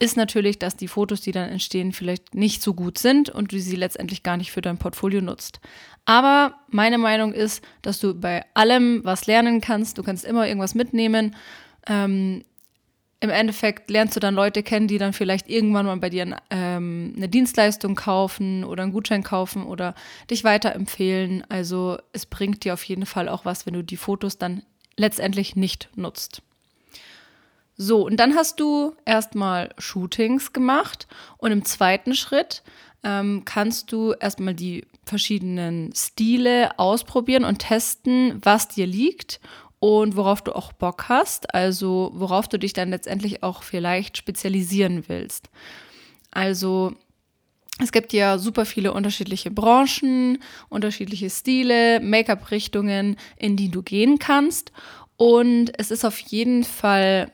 ist 0.00 0.16
natürlich, 0.16 0.58
dass 0.58 0.76
die 0.76 0.88
Fotos, 0.88 1.20
die 1.20 1.32
dann 1.32 1.48
entstehen, 1.48 1.92
vielleicht 1.92 2.34
nicht 2.34 2.62
so 2.62 2.74
gut 2.74 2.98
sind 2.98 3.30
und 3.30 3.52
du 3.52 3.58
sie 3.58 3.76
letztendlich 3.76 4.22
gar 4.22 4.36
nicht 4.36 4.52
für 4.52 4.60
dein 4.60 4.78
Portfolio 4.78 5.20
nutzt. 5.20 5.60
Aber 6.04 6.54
meine 6.68 6.98
Meinung 6.98 7.32
ist, 7.32 7.64
dass 7.82 7.98
du 7.98 8.14
bei 8.14 8.44
allem 8.54 9.00
was 9.04 9.26
lernen 9.26 9.60
kannst. 9.60 9.98
Du 9.98 10.02
kannst 10.02 10.24
immer 10.24 10.46
irgendwas 10.46 10.74
mitnehmen. 10.74 11.34
Ähm, 11.86 12.44
im 13.20 13.30
Endeffekt 13.30 13.90
lernst 13.90 14.14
du 14.14 14.20
dann 14.20 14.34
Leute 14.34 14.62
kennen, 14.62 14.86
die 14.86 14.98
dann 14.98 15.12
vielleicht 15.12 15.48
irgendwann 15.48 15.86
mal 15.86 15.96
bei 15.96 16.08
dir 16.08 16.36
ähm, 16.50 17.14
eine 17.16 17.28
Dienstleistung 17.28 17.96
kaufen 17.96 18.62
oder 18.62 18.84
einen 18.84 18.92
Gutschein 18.92 19.24
kaufen 19.24 19.64
oder 19.64 19.94
dich 20.30 20.44
weiterempfehlen. 20.44 21.44
Also 21.48 21.98
es 22.12 22.26
bringt 22.26 22.64
dir 22.64 22.74
auf 22.74 22.84
jeden 22.84 23.06
Fall 23.06 23.28
auch 23.28 23.44
was, 23.44 23.66
wenn 23.66 23.74
du 23.74 23.82
die 23.82 23.96
Fotos 23.96 24.38
dann 24.38 24.62
letztendlich 24.96 25.56
nicht 25.56 25.88
nutzt. 25.96 26.42
So, 27.76 28.04
und 28.06 28.18
dann 28.18 28.34
hast 28.34 28.60
du 28.60 28.94
erstmal 29.04 29.70
Shootings 29.78 30.52
gemacht 30.52 31.06
und 31.38 31.52
im 31.52 31.64
zweiten 31.64 32.14
Schritt 32.14 32.62
ähm, 33.04 33.42
kannst 33.44 33.92
du 33.92 34.12
erstmal 34.12 34.54
die 34.54 34.84
verschiedenen 35.04 35.92
Stile 35.94 36.78
ausprobieren 36.78 37.44
und 37.44 37.60
testen, 37.60 38.38
was 38.42 38.68
dir 38.68 38.86
liegt 38.86 39.40
und 39.80 40.16
worauf 40.16 40.42
du 40.42 40.54
auch 40.54 40.72
Bock 40.72 41.08
hast, 41.08 41.54
also 41.54 42.10
worauf 42.14 42.48
du 42.48 42.58
dich 42.58 42.72
dann 42.72 42.90
letztendlich 42.90 43.42
auch 43.42 43.62
vielleicht 43.62 44.16
spezialisieren 44.16 45.04
willst. 45.08 45.50
Also 46.30 46.94
es 47.80 47.92
gibt 47.92 48.12
ja 48.12 48.38
super 48.38 48.66
viele 48.66 48.92
unterschiedliche 48.92 49.50
Branchen, 49.50 50.38
unterschiedliche 50.68 51.30
Stile, 51.30 52.00
Make-up-Richtungen, 52.00 53.16
in 53.36 53.56
die 53.56 53.70
du 53.70 53.82
gehen 53.82 54.18
kannst. 54.18 54.72
Und 55.16 55.72
es 55.78 55.90
ist 55.90 56.04
auf 56.04 56.18
jeden 56.18 56.64
Fall 56.64 57.30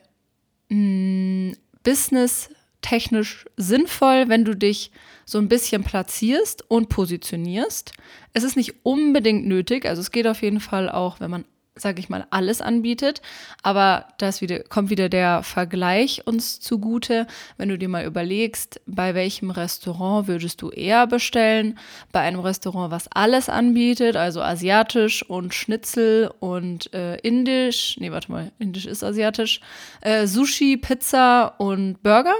mm, 0.69 1.53
business-technisch 1.83 3.45
sinnvoll, 3.57 4.25
wenn 4.27 4.45
du 4.45 4.55
dich 4.55 4.91
so 5.25 5.39
ein 5.39 5.49
bisschen 5.49 5.83
platzierst 5.83 6.69
und 6.69 6.89
positionierst. 6.89 7.93
Es 8.33 8.43
ist 8.43 8.55
nicht 8.55 8.75
unbedingt 8.83 9.47
nötig, 9.47 9.85
also 9.85 10.01
es 10.01 10.11
geht 10.11 10.27
auf 10.27 10.43
jeden 10.43 10.59
Fall 10.59 10.89
auch, 10.89 11.19
wenn 11.19 11.31
man 11.31 11.45
sage 11.75 11.99
ich 11.99 12.09
mal, 12.09 12.25
alles 12.29 12.61
anbietet. 12.61 13.21
Aber 13.61 14.07
das 14.17 14.41
wieder, 14.41 14.59
kommt 14.59 14.89
wieder 14.89 15.09
der 15.09 15.43
Vergleich 15.43 16.25
uns 16.25 16.59
zugute. 16.59 17.27
Wenn 17.57 17.69
du 17.69 17.77
dir 17.77 17.89
mal 17.89 18.05
überlegst, 18.05 18.81
bei 18.85 19.13
welchem 19.13 19.51
Restaurant 19.51 20.27
würdest 20.27 20.61
du 20.61 20.69
eher 20.69 21.05
bestellen? 21.05 21.77
Bei 22.11 22.21
einem 22.21 22.39
Restaurant, 22.39 22.91
was 22.91 23.09
alles 23.11 23.49
anbietet, 23.49 24.15
also 24.15 24.41
asiatisch 24.41 25.23
und 25.29 25.53
Schnitzel 25.53 26.31
und 26.39 26.93
äh, 26.93 27.17
indisch. 27.17 27.97
Nee, 27.99 28.11
warte 28.11 28.31
mal, 28.31 28.51
indisch 28.57 28.85
ist 28.85 29.03
asiatisch. 29.03 29.59
Äh, 30.01 30.27
Sushi, 30.27 30.77
Pizza 30.77 31.55
und 31.57 32.01
Burger. 32.01 32.35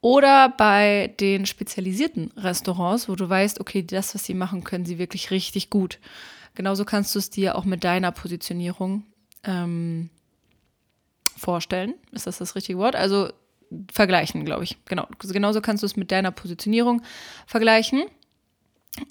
Oder 0.00 0.50
bei 0.50 1.12
den 1.18 1.44
spezialisierten 1.44 2.30
Restaurants, 2.36 3.08
wo 3.08 3.16
du 3.16 3.28
weißt, 3.28 3.58
okay, 3.58 3.82
das, 3.82 4.14
was 4.14 4.24
sie 4.24 4.34
machen, 4.34 4.62
können 4.62 4.84
sie 4.84 4.98
wirklich 4.98 5.32
richtig 5.32 5.70
gut. 5.70 5.98
Genauso 6.58 6.84
kannst 6.84 7.14
du 7.14 7.20
es 7.20 7.30
dir 7.30 7.54
auch 7.54 7.64
mit 7.64 7.84
deiner 7.84 8.10
Positionierung 8.10 9.04
ähm, 9.44 10.10
vorstellen. 11.36 11.94
Ist 12.10 12.26
das 12.26 12.38
das 12.38 12.56
richtige 12.56 12.80
Wort? 12.80 12.96
Also 12.96 13.30
vergleichen, 13.92 14.44
glaube 14.44 14.64
ich. 14.64 14.76
Genau. 14.86 15.06
Genauso 15.20 15.60
kannst 15.60 15.84
du 15.84 15.86
es 15.86 15.94
mit 15.94 16.10
deiner 16.10 16.32
Positionierung 16.32 17.02
vergleichen. 17.46 18.06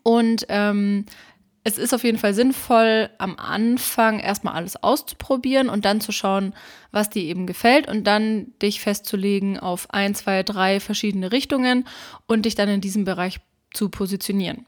Und 0.03 0.45
ähm, 0.49 1.05
es 1.63 1.77
ist 1.77 1.93
auf 1.93 2.03
jeden 2.03 2.17
Fall 2.17 2.33
sinnvoll, 2.33 3.09
am 3.17 3.37
Anfang 3.37 4.19
erstmal 4.19 4.55
alles 4.55 4.75
auszuprobieren 4.83 5.69
und 5.69 5.85
dann 5.85 6.01
zu 6.01 6.11
schauen, 6.11 6.53
was 6.91 7.09
dir 7.09 7.23
eben 7.23 7.47
gefällt 7.47 7.87
und 7.87 8.03
dann 8.03 8.51
dich 8.61 8.81
festzulegen 8.81 9.57
auf 9.57 9.89
ein, 9.93 10.15
zwei, 10.15 10.43
drei 10.43 10.81
verschiedene 10.81 11.31
Richtungen 11.31 11.87
und 12.25 12.43
dich 12.43 12.55
dann 12.55 12.67
in 12.67 12.81
diesem 12.81 13.05
Bereich 13.05 13.39
zu 13.73 13.87
positionieren. 13.87 14.65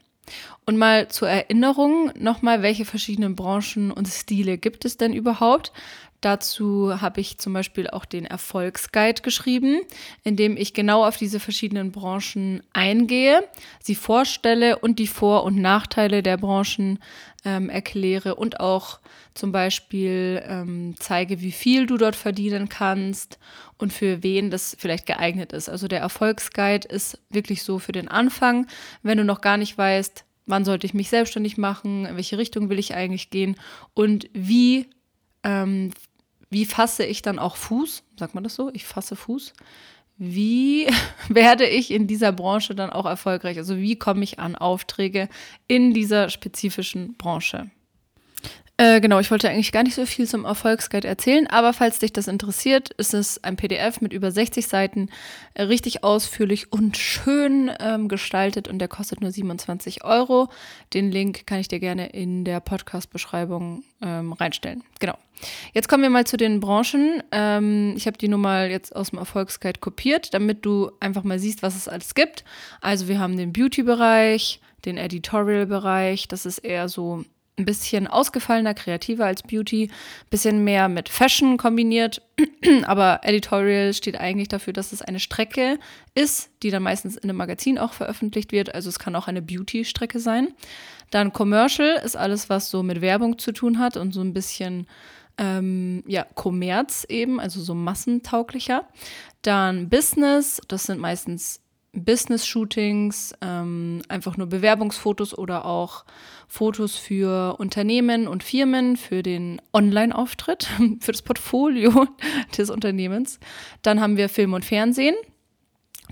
Und 0.66 0.76
mal 0.76 1.08
zur 1.08 1.28
Erinnerung 1.28 2.12
nochmal, 2.18 2.62
welche 2.62 2.84
verschiedenen 2.84 3.34
Branchen 3.34 3.90
und 3.90 4.06
Stile 4.08 4.58
gibt 4.58 4.84
es 4.84 4.96
denn 4.96 5.12
überhaupt? 5.12 5.72
Dazu 6.20 7.00
habe 7.00 7.20
ich 7.20 7.38
zum 7.38 7.54
Beispiel 7.54 7.88
auch 7.88 8.04
den 8.04 8.26
Erfolgsguide 8.26 9.22
geschrieben, 9.22 9.80
in 10.22 10.36
dem 10.36 10.58
ich 10.58 10.74
genau 10.74 11.06
auf 11.06 11.16
diese 11.16 11.40
verschiedenen 11.40 11.92
Branchen 11.92 12.62
eingehe, 12.74 13.42
sie 13.82 13.94
vorstelle 13.94 14.78
und 14.78 14.98
die 14.98 15.06
Vor- 15.06 15.44
und 15.44 15.56
Nachteile 15.56 16.22
der 16.22 16.36
Branchen 16.36 16.98
ähm, 17.46 17.70
erkläre 17.70 18.34
und 18.34 18.60
auch 18.60 19.00
zum 19.32 19.50
Beispiel 19.50 20.42
ähm, 20.46 20.94
zeige, 20.98 21.40
wie 21.40 21.52
viel 21.52 21.86
du 21.86 21.96
dort 21.96 22.16
verdienen 22.16 22.68
kannst 22.68 23.38
und 23.78 23.90
für 23.90 24.22
wen 24.22 24.50
das 24.50 24.76
vielleicht 24.78 25.06
geeignet 25.06 25.54
ist. 25.54 25.70
Also 25.70 25.88
der 25.88 26.00
Erfolgsguide 26.00 26.86
ist 26.88 27.18
wirklich 27.30 27.62
so 27.62 27.78
für 27.78 27.92
den 27.92 28.08
Anfang, 28.08 28.66
wenn 29.02 29.16
du 29.16 29.24
noch 29.24 29.40
gar 29.40 29.56
nicht 29.56 29.78
weißt, 29.78 30.26
wann 30.44 30.66
sollte 30.66 30.86
ich 30.86 30.92
mich 30.92 31.08
selbstständig 31.08 31.56
machen, 31.56 32.04
in 32.04 32.16
welche 32.16 32.36
Richtung 32.36 32.68
will 32.68 32.78
ich 32.78 32.94
eigentlich 32.94 33.30
gehen 33.30 33.56
und 33.94 34.28
wie 34.34 34.90
ähm, 35.42 35.92
wie 36.50 36.64
fasse 36.64 37.04
ich 37.04 37.22
dann 37.22 37.38
auch 37.38 37.56
Fuß? 37.56 38.02
Sagt 38.18 38.34
man 38.34 38.44
das 38.44 38.56
so? 38.56 38.70
Ich 38.72 38.84
fasse 38.84 39.16
Fuß. 39.16 39.54
Wie 40.18 40.86
werde 41.28 41.66
ich 41.66 41.90
in 41.90 42.06
dieser 42.06 42.32
Branche 42.32 42.74
dann 42.74 42.90
auch 42.90 43.06
erfolgreich? 43.06 43.56
Also 43.56 43.78
wie 43.78 43.96
komme 43.96 44.22
ich 44.24 44.38
an 44.38 44.56
Aufträge 44.56 45.28
in 45.66 45.94
dieser 45.94 46.28
spezifischen 46.28 47.16
Branche? 47.16 47.70
Äh, 48.76 49.02
genau, 49.02 49.18
ich 49.20 49.30
wollte 49.30 49.50
eigentlich 49.50 49.72
gar 49.72 49.82
nicht 49.82 49.94
so 49.94 50.06
viel 50.06 50.26
zum 50.26 50.46
Erfolgsguide 50.46 51.06
erzählen, 51.06 51.46
aber 51.48 51.74
falls 51.74 51.98
dich 51.98 52.14
das 52.14 52.28
interessiert, 52.28 52.88
ist 52.94 53.12
es 53.12 53.44
ein 53.44 53.56
PDF 53.56 54.00
mit 54.00 54.14
über 54.14 54.30
60 54.30 54.66
Seiten, 54.66 55.10
äh, 55.52 55.64
richtig 55.64 56.02
ausführlich 56.02 56.72
und 56.72 56.96
schön 56.96 57.70
ähm, 57.78 58.08
gestaltet 58.08 58.68
und 58.68 58.78
der 58.78 58.88
kostet 58.88 59.20
nur 59.20 59.32
27 59.32 60.02
Euro. 60.02 60.48
Den 60.94 61.12
Link 61.12 61.46
kann 61.46 61.60
ich 61.60 61.68
dir 61.68 61.78
gerne 61.78 62.06
in 62.06 62.46
der 62.46 62.60
Podcast-Beschreibung 62.60 63.84
ähm, 64.00 64.32
reinstellen. 64.32 64.82
Genau. 64.98 65.18
Jetzt 65.72 65.88
kommen 65.88 66.02
wir 66.02 66.10
mal 66.10 66.26
zu 66.26 66.36
den 66.36 66.60
Branchen. 66.60 67.22
Ähm, 67.32 67.94
ich 67.96 68.06
habe 68.06 68.18
die 68.18 68.28
nur 68.28 68.38
mal 68.38 68.70
jetzt 68.70 68.94
aus 68.94 69.10
dem 69.10 69.18
Erfolgsguide 69.18 69.80
kopiert, 69.80 70.34
damit 70.34 70.64
du 70.64 70.90
einfach 71.00 71.24
mal 71.24 71.38
siehst, 71.38 71.62
was 71.62 71.76
es 71.76 71.88
alles 71.88 72.14
gibt. 72.14 72.44
Also 72.80 73.08
wir 73.08 73.18
haben 73.18 73.36
den 73.36 73.52
Beauty-Bereich, 73.52 74.60
den 74.84 74.96
Editorial-Bereich, 74.96 76.28
das 76.28 76.46
ist 76.46 76.58
eher 76.58 76.88
so 76.88 77.24
ein 77.60 77.64
bisschen 77.64 78.06
ausgefallener, 78.06 78.74
kreativer 78.74 79.26
als 79.26 79.42
Beauty, 79.42 79.90
bisschen 80.30 80.64
mehr 80.64 80.88
mit 80.88 81.08
Fashion 81.08 81.56
kombiniert. 81.56 82.22
Aber 82.84 83.20
Editorial 83.22 83.94
steht 83.94 84.18
eigentlich 84.18 84.48
dafür, 84.48 84.72
dass 84.72 84.92
es 84.92 85.02
eine 85.02 85.20
Strecke 85.20 85.78
ist, 86.14 86.50
die 86.62 86.70
dann 86.70 86.82
meistens 86.82 87.16
in 87.16 87.28
einem 87.28 87.36
Magazin 87.36 87.78
auch 87.78 87.92
veröffentlicht 87.92 88.52
wird. 88.52 88.74
Also 88.74 88.88
es 88.88 88.98
kann 88.98 89.14
auch 89.14 89.28
eine 89.28 89.42
Beauty-Strecke 89.42 90.18
sein. 90.18 90.48
Dann 91.10 91.32
Commercial 91.32 92.00
ist 92.04 92.16
alles, 92.16 92.48
was 92.48 92.70
so 92.70 92.82
mit 92.82 93.00
Werbung 93.00 93.38
zu 93.38 93.52
tun 93.52 93.78
hat 93.78 93.96
und 93.96 94.12
so 94.12 94.20
ein 94.20 94.32
bisschen 94.32 94.86
ähm, 95.40 96.04
ja, 96.06 96.24
Kommerz 96.34 97.06
eben, 97.08 97.40
also 97.40 97.60
so 97.62 97.74
massentauglicher. 97.74 98.86
Dann 99.42 99.88
Business, 99.88 100.60
das 100.68 100.84
sind 100.84 101.00
meistens 101.00 101.60
Business-Shootings, 101.92 103.34
ähm, 103.40 104.02
einfach 104.08 104.36
nur 104.36 104.48
Bewerbungsfotos 104.48 105.36
oder 105.36 105.64
auch 105.64 106.04
Fotos 106.46 106.96
für 106.96 107.56
Unternehmen 107.58 108.28
und 108.28 108.44
Firmen, 108.44 108.96
für 108.96 109.22
den 109.22 109.60
Online-Auftritt, 109.72 110.68
für 111.00 111.12
das 111.12 111.22
Portfolio 111.22 112.06
des 112.58 112.70
Unternehmens. 112.70 113.40
Dann 113.82 114.00
haben 114.00 114.16
wir 114.18 114.28
Film 114.28 114.52
und 114.52 114.64
Fernsehen. 114.64 115.16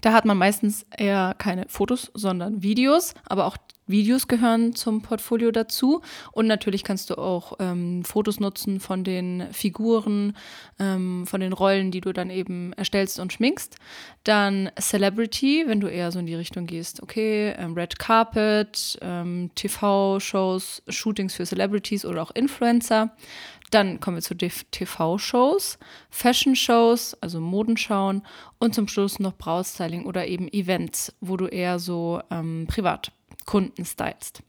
Da 0.00 0.12
hat 0.12 0.24
man 0.24 0.38
meistens 0.38 0.86
eher 0.96 1.34
keine 1.38 1.66
Fotos, 1.68 2.10
sondern 2.14 2.62
Videos, 2.62 3.14
aber 3.26 3.46
auch 3.46 3.56
Videos 3.88 4.28
gehören 4.28 4.74
zum 4.74 5.02
Portfolio 5.02 5.50
dazu. 5.50 6.02
Und 6.32 6.46
natürlich 6.46 6.84
kannst 6.84 7.10
du 7.10 7.16
auch 7.16 7.54
ähm, 7.58 8.04
Fotos 8.04 8.38
nutzen 8.40 8.80
von 8.80 9.04
den 9.04 9.48
Figuren, 9.52 10.36
ähm, 10.78 11.26
von 11.26 11.40
den 11.40 11.52
Rollen, 11.52 11.90
die 11.90 12.00
du 12.00 12.12
dann 12.12 12.30
eben 12.30 12.72
erstellst 12.74 13.18
und 13.18 13.32
schminkst. 13.32 13.76
Dann 14.24 14.70
Celebrity, 14.78 15.64
wenn 15.66 15.80
du 15.80 15.88
eher 15.88 16.12
so 16.12 16.18
in 16.18 16.26
die 16.26 16.34
Richtung 16.34 16.66
gehst. 16.66 17.02
Okay, 17.02 17.54
ähm, 17.58 17.74
Red 17.74 17.98
Carpet, 17.98 18.98
ähm, 19.02 19.50
TV-Shows, 19.54 20.82
Shootings 20.88 21.34
für 21.34 21.46
Celebrities 21.46 22.04
oder 22.04 22.22
auch 22.22 22.30
Influencer. 22.30 23.10
Dann 23.70 24.00
kommen 24.00 24.16
wir 24.16 24.22
zu 24.22 24.34
TV-Shows, 24.34 25.78
Fashion-Shows, 26.10 27.18
also 27.20 27.40
Modenschauen 27.40 28.22
und 28.58 28.74
zum 28.74 28.88
Schluss 28.88 29.18
noch 29.18 29.36
Braustyling 29.36 30.06
oder 30.06 30.26
eben 30.26 30.48
Events, 30.48 31.14
wo 31.20 31.36
du 31.36 31.46
eher 31.46 31.78
so 31.78 32.22
ähm, 32.30 32.66
privat 32.68 33.12
Kunden 33.48 33.86
stylst. 33.86 34.42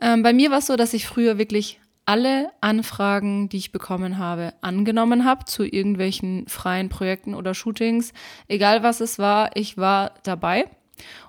Ähm, 0.00 0.24
bei 0.24 0.32
mir 0.32 0.50
war 0.50 0.58
es 0.58 0.66
so, 0.66 0.74
dass 0.74 0.92
ich 0.92 1.06
früher 1.06 1.38
wirklich 1.38 1.80
alle 2.04 2.50
Anfragen, 2.60 3.48
die 3.48 3.58
ich 3.58 3.70
bekommen 3.70 4.18
habe, 4.18 4.54
angenommen 4.60 5.24
habe 5.24 5.44
zu 5.44 5.62
irgendwelchen 5.62 6.48
freien 6.48 6.88
Projekten 6.88 7.34
oder 7.34 7.54
Shootings. 7.54 8.12
Egal 8.48 8.82
was 8.82 9.00
es 9.00 9.20
war, 9.20 9.50
ich 9.54 9.76
war 9.76 10.14
dabei. 10.24 10.68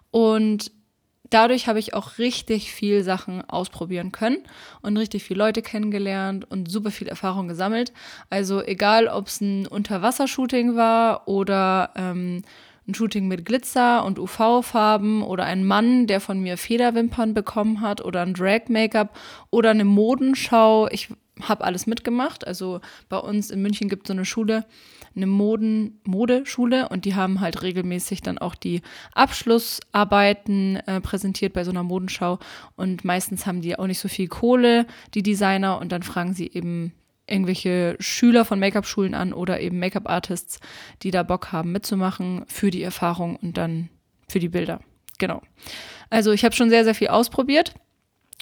Und 0.10 0.72
dadurch 1.30 1.68
habe 1.68 1.78
ich 1.78 1.94
auch 1.94 2.18
richtig 2.18 2.72
viel 2.72 3.04
Sachen 3.04 3.48
ausprobieren 3.48 4.12
können 4.12 4.40
und 4.82 4.98
richtig 4.98 5.24
viele 5.24 5.38
Leute 5.38 5.62
kennengelernt 5.62 6.50
und 6.50 6.72
super 6.72 6.90
viel 6.90 7.08
Erfahrung 7.08 7.48
gesammelt. 7.48 7.94
Also 8.32 8.64
egal, 8.64 9.10
ob 9.10 9.28
es 9.28 9.42
ein 9.42 9.68
Unterwassershooting 9.68 10.76
war 10.76 11.28
oder 11.28 11.92
ähm, 11.96 12.42
ein 12.90 12.96
Shooting 12.96 13.28
mit 13.28 13.46
Glitzer 13.46 14.04
und 14.04 14.20
UV-Farben 14.20 15.24
oder 15.24 15.46
ein 15.46 15.66
Mann, 15.66 16.08
der 16.08 16.20
von 16.20 16.40
mir 16.40 16.58
Federwimpern 16.58 17.34
bekommen 17.34 17.82
hat 17.82 18.04
oder 18.04 18.22
ein 18.22 18.34
Drag-Make-up 18.34 19.18
oder 19.50 19.70
eine 19.70 19.86
Modenschau. 19.86 20.88
Ich 20.92 21.10
habe 21.42 21.64
alles 21.64 21.88
mitgemacht. 21.88 22.46
Also 22.46 22.82
bei 23.08 23.18
uns 23.18 23.50
in 23.52 23.62
München 23.62 23.90
gibt 23.90 24.04
es 24.04 24.08
so 24.08 24.14
eine 24.14 24.26
Schule, 24.26 24.66
eine 25.16 25.28
Moden 25.28 26.00
Modeschule 26.04 26.90
und 26.90 27.06
die 27.06 27.16
haben 27.16 27.40
halt 27.40 27.62
regelmäßig 27.62 28.22
dann 28.22 28.38
auch 28.38 28.56
die 28.56 28.82
Abschlussarbeiten 29.14 30.78
äh, 30.86 31.02
präsentiert 31.02 31.54
bei 31.54 31.64
so 31.64 31.72
einer 31.72 31.84
Modenschau 31.84 32.40
und 32.76 33.06
meistens 33.06 33.46
haben 33.46 33.62
die 33.62 33.78
auch 33.78 33.88
nicht 33.88 34.00
so 34.00 34.08
viel 34.08 34.28
Kohle, 34.28 34.86
die 35.14 35.24
Designer 35.24 35.80
und 35.80 35.92
dann 35.92 36.04
fragen 36.04 36.34
sie 36.34 36.48
eben 36.52 36.94
irgendwelche 37.30 37.96
Schüler 38.00 38.46
von 38.46 38.60
Make-up-Schulen 38.60 39.14
an 39.14 39.34
oder 39.34 39.60
eben 39.60 39.80
Make-up-Artists, 39.80 40.60
die 41.04 41.12
da 41.12 41.24
Bock 41.24 41.52
haben 41.52 41.72
mitzumachen 41.72 42.46
für 42.48 42.72
die 42.72 42.84
Erfahrung 42.84 43.36
und 43.38 43.58
dann 43.58 43.90
für 44.28 44.40
die 44.40 44.50
Bilder. 44.50 44.82
Genau. 45.18 45.42
Also 46.10 46.32
ich 46.32 46.46
habe 46.46 46.56
schon 46.56 46.70
sehr, 46.70 46.84
sehr 46.84 46.96
viel 46.96 47.10
ausprobiert. 47.10 47.74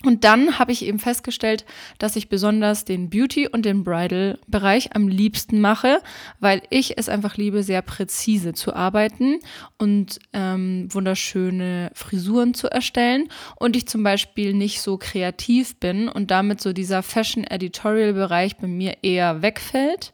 Und 0.04 0.24
dann 0.24 0.60
habe 0.60 0.72
ich 0.72 0.86
eben 0.86 1.00
festgestellt, 1.00 1.66
dass 1.98 2.16
ich 2.16 2.30
besonders 2.30 2.86
den 2.86 3.10
Beauty- 3.10 3.48
und 3.48 3.66
den 3.66 3.84
Bridal-Bereich 3.84 4.96
am 4.96 5.08
liebsten 5.08 5.60
mache, 5.60 6.02
weil 6.40 6.62
ich 6.70 7.00
es 7.00 7.10
einfach 7.10 7.36
liebe, 7.36 7.64
sehr 7.64 7.82
präzise 7.82 8.54
zu 8.54 8.76
arbeiten 8.76 9.40
und 9.80 10.20
ähm, 10.34 10.88
wunderschöne 10.92 11.90
Frisuren 11.96 12.54
zu 12.54 12.68
erstellen. 12.68 13.30
Und 13.56 13.76
ich 13.76 13.88
zum 13.88 14.04
Beispiel 14.04 14.54
nicht 14.54 14.82
so 14.82 14.98
kreativ 14.98 15.80
bin 15.80 16.10
und 16.10 16.30
damit 16.30 16.62
so 16.62 16.74
dieser 16.74 17.02
Fashion-Editorial-Bereich 17.02 18.58
bei 18.58 18.68
mir 18.68 18.98
eher 19.02 19.42
wegfällt. 19.42 20.14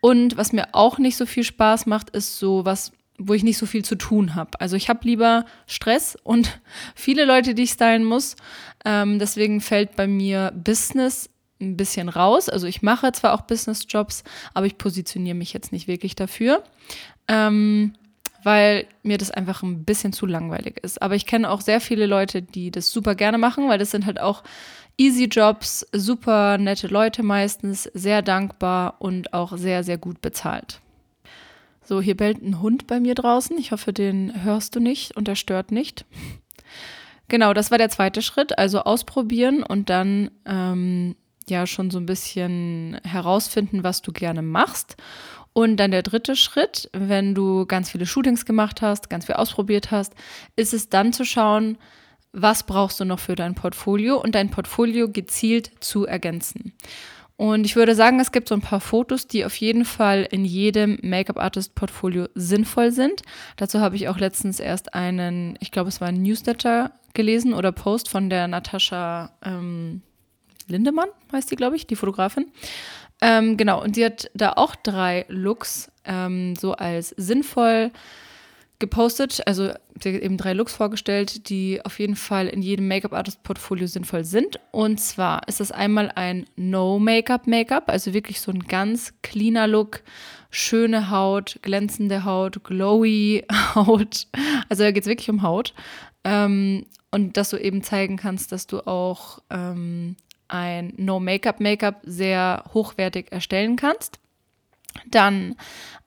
Und 0.00 0.38
was 0.38 0.52
mir 0.54 0.68
auch 0.72 0.98
nicht 0.98 1.18
so 1.18 1.26
viel 1.26 1.44
Spaß 1.44 1.84
macht, 1.84 2.08
ist 2.10 2.38
so 2.38 2.64
was 2.64 2.92
wo 3.20 3.34
ich 3.34 3.44
nicht 3.44 3.58
so 3.58 3.66
viel 3.66 3.84
zu 3.84 3.96
tun 3.96 4.34
habe. 4.34 4.60
Also 4.60 4.76
ich 4.76 4.88
habe 4.88 5.00
lieber 5.02 5.44
Stress 5.66 6.16
und 6.22 6.60
viele 6.94 7.24
Leute, 7.24 7.54
die 7.54 7.64
ich 7.64 7.72
stylen 7.72 8.04
muss. 8.04 8.36
Ähm, 8.84 9.18
deswegen 9.18 9.60
fällt 9.60 9.94
bei 9.96 10.06
mir 10.06 10.52
Business 10.56 11.28
ein 11.60 11.76
bisschen 11.76 12.08
raus. 12.08 12.48
Also 12.48 12.66
ich 12.66 12.80
mache 12.82 13.12
zwar 13.12 13.34
auch 13.34 13.42
Business-Jobs, 13.42 14.24
aber 14.54 14.66
ich 14.66 14.78
positioniere 14.78 15.36
mich 15.36 15.52
jetzt 15.52 15.72
nicht 15.72 15.86
wirklich 15.86 16.16
dafür, 16.16 16.64
ähm, 17.28 17.92
weil 18.42 18.86
mir 19.02 19.18
das 19.18 19.30
einfach 19.30 19.62
ein 19.62 19.84
bisschen 19.84 20.14
zu 20.14 20.24
langweilig 20.24 20.78
ist. 20.82 21.02
Aber 21.02 21.14
ich 21.14 21.26
kenne 21.26 21.50
auch 21.50 21.60
sehr 21.60 21.82
viele 21.82 22.06
Leute, 22.06 22.40
die 22.40 22.70
das 22.70 22.90
super 22.90 23.14
gerne 23.14 23.36
machen, 23.36 23.68
weil 23.68 23.78
das 23.78 23.90
sind 23.90 24.06
halt 24.06 24.18
auch 24.18 24.42
easy 24.96 25.24
Jobs, 25.24 25.86
super 25.92 26.56
nette 26.56 26.86
Leute 26.86 27.22
meistens, 27.22 27.84
sehr 27.92 28.22
dankbar 28.22 28.96
und 28.98 29.34
auch 29.34 29.58
sehr, 29.58 29.84
sehr 29.84 29.98
gut 29.98 30.22
bezahlt. 30.22 30.80
So, 31.90 32.00
hier 32.00 32.16
bellt 32.16 32.40
ein 32.40 32.60
Hund 32.60 32.86
bei 32.86 33.00
mir 33.00 33.16
draußen. 33.16 33.58
Ich 33.58 33.72
hoffe, 33.72 33.92
den 33.92 34.44
hörst 34.44 34.76
du 34.76 34.78
nicht 34.78 35.16
und 35.16 35.26
der 35.26 35.34
stört 35.34 35.72
nicht. 35.72 36.04
Genau, 37.26 37.52
das 37.52 37.72
war 37.72 37.78
der 37.78 37.88
zweite 37.88 38.22
Schritt. 38.22 38.58
Also 38.58 38.82
ausprobieren 38.82 39.64
und 39.64 39.90
dann 39.90 40.30
ähm, 40.46 41.16
ja 41.48 41.66
schon 41.66 41.90
so 41.90 41.98
ein 41.98 42.06
bisschen 42.06 43.00
herausfinden, 43.02 43.82
was 43.82 44.02
du 44.02 44.12
gerne 44.12 44.40
machst. 44.40 44.98
Und 45.52 45.78
dann 45.78 45.90
der 45.90 46.04
dritte 46.04 46.36
Schritt, 46.36 46.88
wenn 46.92 47.34
du 47.34 47.66
ganz 47.66 47.90
viele 47.90 48.06
Shootings 48.06 48.44
gemacht 48.44 48.82
hast, 48.82 49.10
ganz 49.10 49.26
viel 49.26 49.34
ausprobiert 49.34 49.90
hast, 49.90 50.14
ist 50.54 50.72
es 50.72 50.90
dann 50.90 51.12
zu 51.12 51.24
schauen, 51.24 51.76
was 52.32 52.62
brauchst 52.62 53.00
du 53.00 53.04
noch 53.04 53.18
für 53.18 53.34
dein 53.34 53.56
Portfolio 53.56 54.16
und 54.20 54.36
dein 54.36 54.50
Portfolio 54.50 55.08
gezielt 55.08 55.72
zu 55.80 56.06
ergänzen. 56.06 56.72
Und 57.40 57.64
ich 57.64 57.74
würde 57.74 57.94
sagen, 57.94 58.20
es 58.20 58.32
gibt 58.32 58.48
so 58.48 58.54
ein 58.54 58.60
paar 58.60 58.82
Fotos, 58.82 59.26
die 59.26 59.46
auf 59.46 59.56
jeden 59.56 59.86
Fall 59.86 60.28
in 60.30 60.44
jedem 60.44 60.98
Make-up-Artist-Portfolio 61.00 62.28
sinnvoll 62.34 62.92
sind. 62.92 63.22
Dazu 63.56 63.80
habe 63.80 63.96
ich 63.96 64.08
auch 64.08 64.18
letztens 64.18 64.60
erst 64.60 64.92
einen, 64.92 65.56
ich 65.58 65.70
glaube, 65.70 65.88
es 65.88 66.02
war 66.02 66.08
ein 66.08 66.20
Newsletter 66.20 66.92
gelesen 67.14 67.54
oder 67.54 67.72
Post 67.72 68.10
von 68.10 68.28
der 68.28 68.46
Natascha 68.46 69.32
ähm, 69.42 70.02
Lindemann, 70.66 71.08
heißt 71.32 71.50
die, 71.50 71.56
glaube 71.56 71.76
ich, 71.76 71.86
die 71.86 71.96
Fotografin. 71.96 72.44
Ähm, 73.22 73.56
genau, 73.56 73.82
und 73.82 73.94
sie 73.94 74.04
hat 74.04 74.30
da 74.34 74.52
auch 74.52 74.76
drei 74.76 75.24
Looks 75.28 75.90
ähm, 76.04 76.56
so 76.56 76.74
als 76.74 77.08
sinnvoll 77.16 77.90
gepostet. 78.80 79.42
Also 79.46 79.72
eben 80.04 80.36
drei 80.36 80.52
Looks 80.52 80.74
vorgestellt, 80.74 81.48
die 81.48 81.84
auf 81.84 82.00
jeden 82.00 82.16
Fall 82.16 82.48
in 82.48 82.62
jedem 82.62 82.88
Make-up-Artist-Portfolio 82.88 83.86
sinnvoll 83.86 84.24
sind. 84.24 84.58
Und 84.72 84.98
zwar 84.98 85.46
ist 85.46 85.60
das 85.60 85.70
einmal 85.70 86.10
ein 86.14 86.46
No-Make-up-Make-up, 86.56 87.88
also 87.88 88.12
wirklich 88.12 88.40
so 88.40 88.50
ein 88.50 88.60
ganz 88.60 89.14
cleaner 89.22 89.68
Look, 89.68 90.02
schöne 90.50 91.10
Haut, 91.10 91.60
glänzende 91.62 92.24
Haut, 92.24 92.64
glowy 92.64 93.44
Haut. 93.74 94.26
Also 94.68 94.82
da 94.82 94.90
geht 94.90 95.04
es 95.04 95.08
wirklich 95.08 95.30
um 95.30 95.42
Haut. 95.42 95.74
Ähm, 96.24 96.86
und 97.12 97.36
dass 97.36 97.50
du 97.50 97.56
eben 97.56 97.82
zeigen 97.82 98.16
kannst, 98.16 98.52
dass 98.52 98.66
du 98.66 98.86
auch 98.86 99.40
ähm, 99.50 100.16
ein 100.48 100.92
No-Make-up-Make-up 100.96 102.00
sehr 102.02 102.64
hochwertig 102.72 103.30
erstellen 103.30 103.76
kannst. 103.76 104.18
Dann 105.06 105.56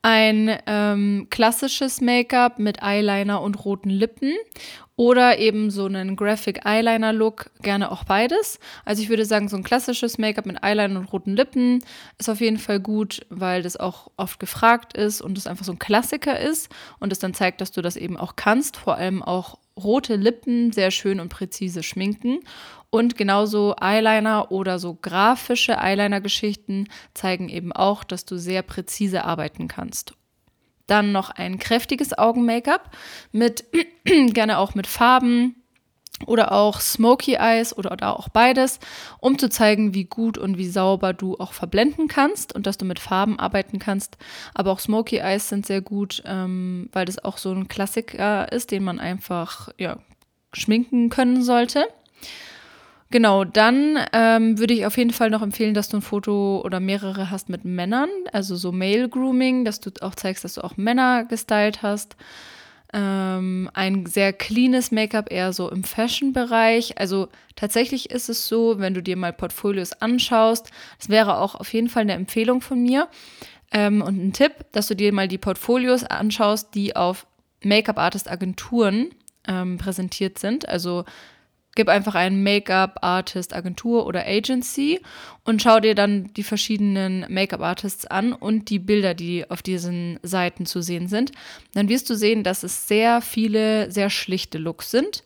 ein 0.01 0.57
ähm, 0.67 1.27
klassisches 1.29 2.01
Make-up 2.01 2.59
mit 2.59 2.81
Eyeliner 2.81 3.41
und 3.41 3.63
roten 3.63 3.89
Lippen 3.89 4.33
oder 4.95 5.39
eben 5.39 5.71
so 5.71 5.85
einen 5.85 6.15
Graphic 6.15 6.65
Eyeliner 6.65 7.13
Look, 7.13 7.49
gerne 7.61 7.91
auch 7.91 8.03
beides. 8.03 8.59
Also 8.85 9.01
ich 9.01 9.09
würde 9.09 9.25
sagen, 9.25 9.49
so 9.49 9.57
ein 9.57 9.63
klassisches 9.63 10.17
Make-up 10.17 10.45
mit 10.45 10.63
Eyeliner 10.63 10.99
und 10.99 11.11
roten 11.11 11.35
Lippen 11.35 11.83
ist 12.19 12.29
auf 12.29 12.41
jeden 12.41 12.59
Fall 12.59 12.79
gut, 12.79 13.25
weil 13.29 13.63
das 13.63 13.75
auch 13.77 14.11
oft 14.17 14.39
gefragt 14.39 14.95
ist 14.95 15.21
und 15.21 15.37
es 15.37 15.47
einfach 15.47 15.65
so 15.65 15.71
ein 15.71 15.79
Klassiker 15.79 16.39
ist 16.39 16.69
und 16.99 17.11
es 17.11 17.19
dann 17.19 17.33
zeigt, 17.33 17.61
dass 17.61 17.71
du 17.71 17.81
das 17.81 17.95
eben 17.95 18.17
auch 18.17 18.35
kannst, 18.35 18.77
vor 18.77 18.95
allem 18.95 19.23
auch 19.23 19.57
rote 19.75 20.15
Lippen 20.15 20.71
sehr 20.71 20.91
schön 20.91 21.19
und 21.19 21.29
präzise 21.29 21.81
schminken. 21.81 22.39
Und 22.91 23.17
genauso 23.17 23.75
Eyeliner 23.81 24.51
oder 24.51 24.77
so 24.77 24.93
grafische 24.93 25.79
Eyeliner-Geschichten 25.79 26.87
zeigen 27.15 27.49
eben 27.49 27.71
auch, 27.71 28.03
dass 28.03 28.25
du 28.25 28.37
sehr 28.37 28.61
präzise 28.61 29.23
arbeiten 29.23 29.67
kannst. 29.67 30.13
Dann 30.87 31.11
noch 31.11 31.29
ein 31.29 31.59
kräftiges 31.59 32.17
Augen-Make-up 32.17 32.91
mit 33.31 33.65
gerne 34.05 34.57
auch 34.57 34.75
mit 34.75 34.87
Farben 34.87 35.55
oder 36.25 36.51
auch 36.51 36.79
Smoky 36.79 37.33
Eyes 37.35 37.75
oder, 37.77 37.91
oder 37.91 38.17
auch 38.17 38.29
beides, 38.29 38.79
um 39.19 39.37
zu 39.37 39.49
zeigen, 39.49 39.93
wie 39.93 40.05
gut 40.05 40.37
und 40.37 40.57
wie 40.57 40.67
sauber 40.67 41.13
du 41.13 41.37
auch 41.37 41.53
verblenden 41.53 42.07
kannst 42.07 42.53
und 42.53 42.67
dass 42.67 42.77
du 42.77 42.85
mit 42.85 42.99
Farben 42.99 43.39
arbeiten 43.39 43.79
kannst. 43.79 44.17
Aber 44.53 44.71
auch 44.71 44.79
Smoky 44.79 45.17
Eyes 45.17 45.49
sind 45.49 45.65
sehr 45.65 45.81
gut, 45.81 46.23
ähm, 46.25 46.89
weil 46.91 47.05
das 47.05 47.23
auch 47.23 47.37
so 47.37 47.51
ein 47.51 47.67
Klassiker 47.67 48.51
ist, 48.51 48.71
den 48.71 48.83
man 48.83 48.99
einfach 48.99 49.69
ja, 49.77 49.97
schminken 50.53 51.09
können 51.09 51.43
sollte. 51.43 51.87
Genau, 53.13 53.43
dann 53.43 53.99
ähm, 54.11 54.57
würde 54.57 54.73
ich 54.73 54.87
auf 54.87 54.97
jeden 54.97 55.11
Fall 55.11 55.29
noch 55.29 55.43
empfehlen, 55.43 55.75
dass 55.75 55.87
du 55.87 55.97
ein 55.97 56.01
Foto 56.01 56.63
oder 56.65 56.79
mehrere 56.79 57.29
hast 57.29 57.47
mit 57.47 57.63
Männern, 57.63 58.09
also 58.31 58.55
so 58.55 58.71
Male 58.71 59.07
Grooming, 59.07 59.65
dass 59.65 59.79
du 59.79 59.91
auch 60.01 60.15
zeigst, 60.15 60.43
dass 60.43 60.55
du 60.55 60.63
auch 60.63 60.77
Männer 60.77 61.23
gestylt 61.23 61.83
hast. 61.83 62.15
Ähm, 62.91 63.69
ein 63.75 64.07
sehr 64.07 64.33
cleanes 64.33 64.89
Make-up, 64.89 65.31
eher 65.31 65.53
so 65.53 65.69
im 65.69 65.83
Fashion-Bereich. 65.83 66.97
Also 66.97 67.27
tatsächlich 67.55 68.09
ist 68.09 68.29
es 68.29 68.47
so, 68.47 68.79
wenn 68.79 68.95
du 68.95 69.03
dir 69.03 69.15
mal 69.15 69.31
Portfolios 69.31 69.93
anschaust, 69.93 70.71
das 70.97 71.09
wäre 71.09 71.37
auch 71.37 71.53
auf 71.53 71.71
jeden 71.71 71.89
Fall 71.89 72.01
eine 72.01 72.13
Empfehlung 72.13 72.61
von 72.61 72.81
mir 72.81 73.09
ähm, 73.71 74.01
und 74.01 74.17
ein 74.25 74.33
Tipp, 74.33 74.53
dass 74.71 74.87
du 74.87 74.95
dir 74.95 75.13
mal 75.13 75.27
die 75.27 75.37
Portfolios 75.37 76.03
anschaust, 76.03 76.73
die 76.73 76.95
auf 76.95 77.27
Make-up-Artist-Agenturen 77.61 79.11
ähm, 79.47 79.77
präsentiert 79.77 80.39
sind. 80.39 80.67
Also 80.67 81.05
Gib 81.75 81.89
einfach 81.89 82.13
einen 82.15 82.43
Make-up-Artist, 82.43 83.55
Agentur 83.55 84.05
oder 84.05 84.27
Agency 84.27 85.01
und 85.43 85.61
schau 85.61 85.79
dir 85.79 85.95
dann 85.95 86.31
die 86.33 86.43
verschiedenen 86.43 87.25
Make-up-Artists 87.29 88.05
an 88.05 88.31
und 88.33 88.69
die 88.69 88.79
Bilder, 88.79 89.13
die 89.15 89.49
auf 89.49 89.63
diesen 89.63 90.19
Seiten 90.21 90.65
zu 90.65 90.81
sehen 90.81 91.07
sind. 91.07 91.31
Dann 91.73 91.89
wirst 91.89 92.09
du 92.09 92.15
sehen, 92.15 92.43
dass 92.43 92.63
es 92.63 92.87
sehr 92.87 93.21
viele, 93.21 93.91
sehr 93.91 94.09
schlichte 94.09 94.59
Looks 94.59 94.91
sind. 94.91 95.23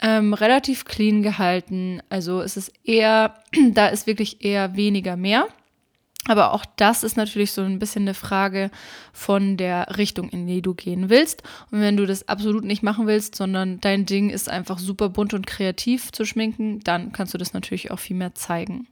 Ähm, 0.00 0.32
relativ 0.32 0.84
clean 0.84 1.24
gehalten. 1.24 2.00
Also 2.08 2.40
es 2.40 2.56
ist 2.56 2.72
eher, 2.84 3.34
da 3.72 3.88
ist 3.88 4.06
wirklich 4.06 4.44
eher 4.44 4.76
weniger 4.76 5.16
mehr. 5.16 5.48
Aber 6.28 6.52
auch 6.52 6.64
das 6.76 7.02
ist 7.02 7.16
natürlich 7.16 7.52
so 7.52 7.62
ein 7.62 7.78
bisschen 7.78 8.02
eine 8.02 8.14
Frage 8.14 8.70
von 9.12 9.56
der 9.56 9.96
Richtung, 9.96 10.28
in 10.28 10.46
die 10.46 10.62
du 10.62 10.74
gehen 10.74 11.08
willst. 11.08 11.42
Und 11.70 11.80
wenn 11.80 11.96
du 11.96 12.06
das 12.06 12.28
absolut 12.28 12.64
nicht 12.64 12.82
machen 12.82 13.06
willst, 13.06 13.34
sondern 13.34 13.80
dein 13.80 14.06
Ding 14.06 14.30
ist 14.30 14.48
einfach 14.48 14.78
super 14.78 15.08
bunt 15.08 15.34
und 15.34 15.46
kreativ 15.46 16.12
zu 16.12 16.24
schminken, 16.24 16.80
dann 16.80 17.12
kannst 17.12 17.34
du 17.34 17.38
das 17.38 17.54
natürlich 17.54 17.90
auch 17.90 17.98
viel 17.98 18.16
mehr 18.16 18.34
zeigen. 18.34 18.86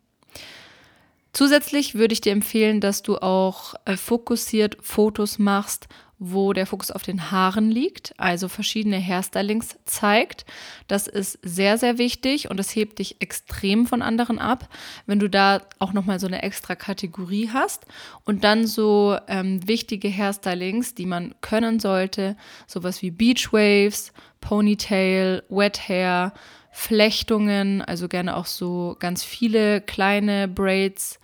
Zusätzlich 1.34 1.94
würde 1.94 2.14
ich 2.14 2.22
dir 2.22 2.32
empfehlen, 2.32 2.80
dass 2.80 3.02
du 3.02 3.18
auch 3.18 3.74
äh, 3.84 3.98
fokussiert 3.98 4.78
Fotos 4.80 5.38
machst 5.38 5.86
wo 6.18 6.52
der 6.52 6.66
Fokus 6.66 6.90
auf 6.90 7.02
den 7.02 7.30
Haaren 7.30 7.70
liegt, 7.70 8.14
also 8.16 8.48
verschiedene 8.48 8.98
Hairstylings 8.98 9.78
zeigt. 9.84 10.46
Das 10.88 11.06
ist 11.06 11.38
sehr, 11.42 11.76
sehr 11.76 11.98
wichtig 11.98 12.50
und 12.50 12.58
es 12.58 12.74
hebt 12.74 12.98
dich 12.98 13.20
extrem 13.20 13.86
von 13.86 14.00
anderen 14.00 14.38
ab, 14.38 14.68
wenn 15.06 15.18
du 15.18 15.28
da 15.28 15.62
auch 15.78 15.92
nochmal 15.92 16.18
so 16.18 16.26
eine 16.26 16.42
extra 16.42 16.74
Kategorie 16.74 17.50
hast 17.52 17.84
und 18.24 18.44
dann 18.44 18.66
so 18.66 19.18
ähm, 19.28 19.66
wichtige 19.68 20.08
Hairstylings, 20.08 20.94
die 20.94 21.06
man 21.06 21.34
können 21.42 21.80
sollte, 21.80 22.36
sowas 22.66 23.02
wie 23.02 23.10
Beach 23.10 23.52
Waves, 23.52 24.12
Ponytail, 24.40 25.42
Wet 25.50 25.88
Hair, 25.88 26.32
Flechtungen, 26.70 27.82
also 27.82 28.06
gerne 28.06 28.36
auch 28.36 28.46
so 28.46 28.96
ganz 29.00 29.24
viele 29.24 29.80
kleine 29.80 30.46
Braids, 30.46 31.18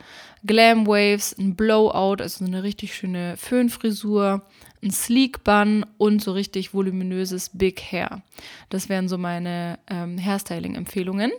Glam 0.45 0.87
Waves, 0.87 1.37
ein 1.39 1.55
Blowout, 1.55 2.17
also 2.21 2.39
so 2.39 2.45
eine 2.45 2.63
richtig 2.63 2.95
schöne 2.95 3.37
Föhnfrisur, 3.37 4.43
ein 4.83 4.91
Sleek 4.91 5.45
Bun 5.45 5.87
und 5.99 6.23
so 6.23 6.33
richtig 6.33 6.75
voluminöses 6.75 7.51
Big 7.55 7.81
Hair. 7.81 8.23
Das 8.69 8.89
wären 8.89 9.09
so 9.09 9.19
meine 9.19 9.79
ähm, 9.89 10.19
Hairstyling-Empfehlungen. 10.19 11.31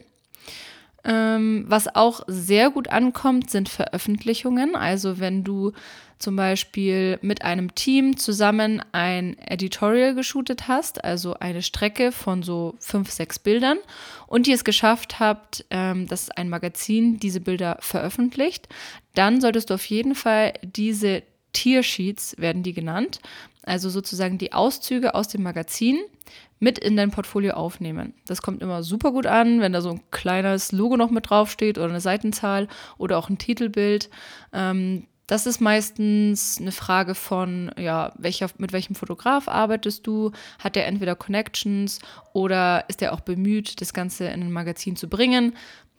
Ähm, 1.06 1.66
was 1.68 1.94
auch 1.94 2.22
sehr 2.28 2.70
gut 2.70 2.88
ankommt, 2.88 3.50
sind 3.50 3.68
Veröffentlichungen. 3.68 4.76
Also 4.76 5.20
wenn 5.20 5.44
du 5.44 5.74
zum 6.18 6.38
Beispiel 6.38 7.20
mit 7.22 7.44
einem 7.44 7.76
Team 7.76 8.16
zusammen 8.16 8.82
ein 8.94 9.38
Editorial 9.40 10.16
geshootet 10.16 10.70
hast, 10.70 11.04
also 11.04 11.34
eine 11.34 11.62
Strecke 11.62 12.14
von 12.14 12.44
so 12.44 12.76
fünf, 12.80 13.12
sechs 13.12 13.40
Bildern 13.40 13.78
und 14.28 14.48
ihr 14.48 14.56
es 14.56 14.64
geschafft 14.64 15.20
habt, 15.20 15.66
ähm, 15.70 16.08
dass 16.08 16.32
ein 16.32 16.48
Magazin 16.48 17.20
diese 17.20 17.42
Bilder 17.42 17.78
veröffentlicht, 17.82 18.70
dann 19.14 19.42
solltest 19.42 19.70
du 19.70 19.74
auf 19.74 19.86
jeden 19.86 20.16
Fall 20.16 20.54
diese 20.62 21.24
Tiersheets 21.54 22.36
werden 22.38 22.64
die 22.64 22.74
genannt, 22.74 23.20
also 23.64 23.90
sozusagen 23.90 24.38
die 24.38 24.54
Auszüge 24.54 25.16
aus 25.16 25.28
dem 25.28 25.44
Magazin 25.44 26.00
mit 26.60 26.80
in 26.80 26.96
dein 26.96 27.12
Portfolio 27.12 27.54
aufnehmen. 27.54 28.14
Das 28.26 28.42
kommt 28.42 28.62
immer 28.62 28.84
super 28.84 29.12
gut 29.12 29.26
an, 29.26 29.60
wenn 29.62 29.74
da 29.74 29.82
so 29.82 29.92
ein 29.92 30.02
kleines 30.12 30.72
Logo 30.72 30.98
noch 30.98 31.12
mit 31.12 31.30
draufsteht 31.30 31.78
oder 31.78 31.90
eine 31.90 32.02
Seitenzahl 32.02 32.68
oder 32.98 33.18
auch 33.18 33.30
ein 33.30 33.38
Titelbild. 33.38 34.10
Ähm, 34.54 35.08
das 35.28 35.46
ist 35.46 35.62
meistens 35.62 36.58
eine 36.60 36.74
Frage 36.74 37.16
von, 37.16 37.72
ja, 37.78 38.12
welcher, 38.18 38.50
mit 38.58 38.74
welchem 38.74 38.94
Fotograf 38.94 39.48
arbeitest 39.48 40.06
du? 40.06 40.32
Hat 40.60 40.76
der 40.76 40.86
entweder 40.86 41.16
Connections 41.16 42.00
oder 42.34 42.86
ist 42.90 43.02
er 43.02 43.14
auch 43.14 43.22
bemüht, 43.22 43.80
das 43.80 43.94
Ganze 43.94 44.26
in 44.26 44.42
ein 44.42 44.52
Magazin 44.52 44.98
zu 44.98 45.08
bringen? 45.08 45.56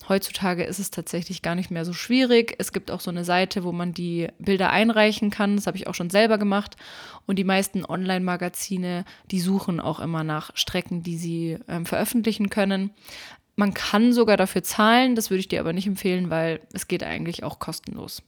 Heutzutage 0.08 0.64
ist 0.64 0.80
es 0.80 0.90
tatsächlich 0.90 1.40
gar 1.40 1.54
nicht 1.54 1.70
mehr 1.70 1.84
so 1.84 1.92
schwierig. 1.92 2.56
Es 2.58 2.72
gibt 2.72 2.90
auch 2.90 3.00
so 3.00 3.10
eine 3.10 3.24
Seite, 3.24 3.64
wo 3.64 3.72
man 3.72 3.94
die 3.94 4.28
Bilder 4.38 4.70
einreichen 4.70 5.30
kann. 5.30 5.56
Das 5.56 5.66
habe 5.66 5.76
ich 5.76 5.86
auch 5.86 5.94
schon 5.94 6.10
selber 6.10 6.36
gemacht. 6.36 6.76
Und 7.26 7.38
die 7.38 7.44
meisten 7.44 7.84
Online-Magazine, 7.84 9.04
die 9.30 9.40
suchen 9.40 9.80
auch 9.80 10.00
immer 10.00 10.22
nach 10.22 10.50
Strecken, 10.56 11.02
die 11.02 11.16
sie 11.16 11.58
ähm, 11.68 11.86
veröffentlichen 11.86 12.50
können. 12.50 12.90
Man 13.56 13.72
kann 13.72 14.12
sogar 14.12 14.36
dafür 14.36 14.62
zahlen, 14.62 15.14
das 15.14 15.30
würde 15.30 15.40
ich 15.40 15.48
dir 15.48 15.60
aber 15.60 15.72
nicht 15.72 15.86
empfehlen, 15.86 16.28
weil 16.28 16.60
es 16.72 16.88
geht 16.88 17.04
eigentlich 17.04 17.44
auch 17.44 17.60
kostenlos. 17.60 18.22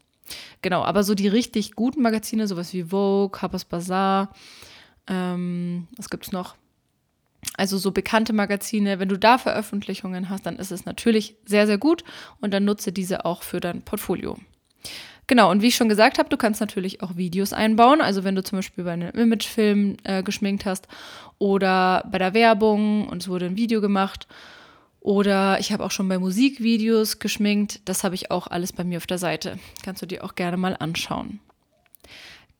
Genau, 0.63 0.83
aber 0.83 1.03
so 1.03 1.15
die 1.15 1.29
richtig 1.29 1.73
guten 1.73 2.01
Magazine, 2.01 2.47
sowas 2.47 2.73
wie 2.73 2.85
Vogue, 2.85 3.41
Harper's 3.41 3.65
Bazaar, 3.65 4.33
ähm, 5.09 5.89
was 5.97 6.11
gibt's 6.11 6.33
noch? 6.33 6.55
Also 7.57 7.79
so 7.79 7.91
bekannte 7.91 8.33
Magazine, 8.33 8.99
wenn 8.99 9.09
du 9.09 9.19
da 9.19 9.39
Veröffentlichungen 9.39 10.29
hast, 10.29 10.47
dann 10.47 10.57
ist 10.57 10.73
es 10.73 10.85
natürlich 10.85 11.37
sehr, 11.47 11.67
sehr 11.67 11.79
gut 11.79 12.05
und 12.41 12.53
dann 12.53 12.65
nutze 12.65 12.93
diese 12.93 13.25
auch 13.25 13.43
für 13.43 13.61
dein 13.61 13.83
Portfolio. 13.83 14.37
Genau, 15.27 15.51
und 15.51 15.61
wie 15.61 15.69
ich 15.69 15.75
schon 15.75 15.89
gesagt 15.89 16.19
habe, 16.19 16.29
du 16.29 16.37
kannst 16.37 16.61
natürlich 16.61 17.03
auch 17.03 17.17
Videos 17.17 17.53
einbauen. 17.53 18.01
Also 18.01 18.23
wenn 18.23 18.37
du 18.37 18.45
zum 18.45 18.59
Beispiel 18.59 18.85
bei 18.85 18.93
einem 18.93 19.11
Imagefilm 19.11 19.97
äh, 20.05 20.23
geschminkt 20.23 20.67
hast 20.67 20.87
oder 21.39 22.07
bei 22.11 22.19
der 22.19 22.33
Werbung 22.33 23.09
und 23.09 23.23
es 23.23 23.29
wurde 23.29 23.47
ein 23.47 23.57
Video 23.57 23.81
gemacht. 23.81 24.29
Oder 25.01 25.61
ich 25.61 25.73
habe 25.73 25.85
auch 25.85 25.91
schon 25.91 26.09
bei 26.09 26.19
Musikvideos 26.19 27.19
geschminkt. 27.19 27.81
Das 27.89 28.05
habe 28.05 28.15
ich 28.15 28.31
auch 28.31 28.47
alles 28.49 28.73
bei 28.73 28.85
mir 28.85 28.99
auf 28.99 29.07
der 29.07 29.19
Seite. 29.19 29.59
Kannst 29.85 30.03
du 30.03 30.07
dir 30.07 30.25
auch 30.25 30.35
gerne 30.35 30.57
mal 30.57 30.77
anschauen. 30.79 31.41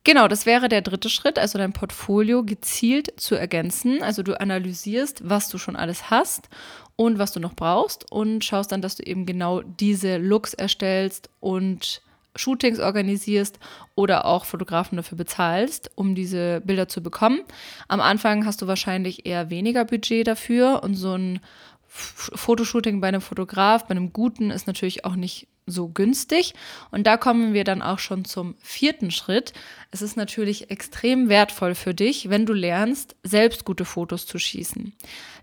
Genau, 0.07 0.29
das 0.29 0.45
wäre 0.45 0.69
der 0.69 0.79
dritte 0.79 1.09
Schritt, 1.09 1.37
also 1.37 1.57
dein 1.57 1.73
Portfolio 1.73 2.41
gezielt 2.41 3.19
zu 3.19 3.35
ergänzen. 3.35 4.01
Also 4.01 4.23
du 4.23 4.39
analysierst, 4.39 5.29
was 5.29 5.49
du 5.49 5.57
schon 5.57 5.75
alles 5.75 6.09
hast 6.09 6.47
und 6.95 7.19
was 7.19 7.33
du 7.33 7.41
noch 7.41 7.55
brauchst 7.55 8.09
und 8.09 8.45
schaust 8.45 8.71
dann, 8.71 8.81
dass 8.81 8.95
du 8.95 9.03
eben 9.03 9.25
genau 9.25 9.63
diese 9.63 10.15
Looks 10.15 10.53
erstellst 10.53 11.29
und 11.41 12.01
Shootings 12.37 12.79
organisierst 12.79 13.59
oder 13.95 14.23
auch 14.23 14.45
Fotografen 14.45 14.95
dafür 14.95 15.17
bezahlst, 15.17 15.91
um 15.95 16.15
diese 16.15 16.61
Bilder 16.61 16.87
zu 16.87 17.03
bekommen. 17.03 17.41
Am 17.89 17.99
Anfang 17.99 18.45
hast 18.45 18.61
du 18.61 18.67
wahrscheinlich 18.67 19.25
eher 19.25 19.49
weniger 19.49 19.83
Budget 19.83 20.25
dafür 20.25 20.83
und 20.83 20.95
so 20.95 21.15
ein 21.15 21.41
Fotoshooting 21.89 23.01
bei 23.01 23.09
einem 23.09 23.19
Fotograf, 23.19 23.87
bei 23.87 23.91
einem 23.91 24.13
guten, 24.13 24.51
ist 24.51 24.67
natürlich 24.67 25.03
auch 25.03 25.17
nicht 25.17 25.49
so 25.67 25.89
günstig. 25.89 26.55
Und 26.89 27.05
da 27.05 27.17
kommen 27.17 27.53
wir 27.53 27.63
dann 27.63 27.83
auch 27.83 27.99
schon 27.99 28.25
zum 28.25 28.55
vierten 28.61 29.11
Schritt. 29.11 29.53
Es 29.91 30.01
ist 30.01 30.17
natürlich 30.17 30.71
extrem 30.71 31.29
wertvoll 31.29 31.75
für 31.75 31.93
dich, 31.93 32.29
wenn 32.29 32.45
du 32.45 32.53
lernst, 32.53 33.15
selbst 33.23 33.65
gute 33.65 33.85
Fotos 33.85 34.25
zu 34.25 34.39
schießen. 34.39 34.93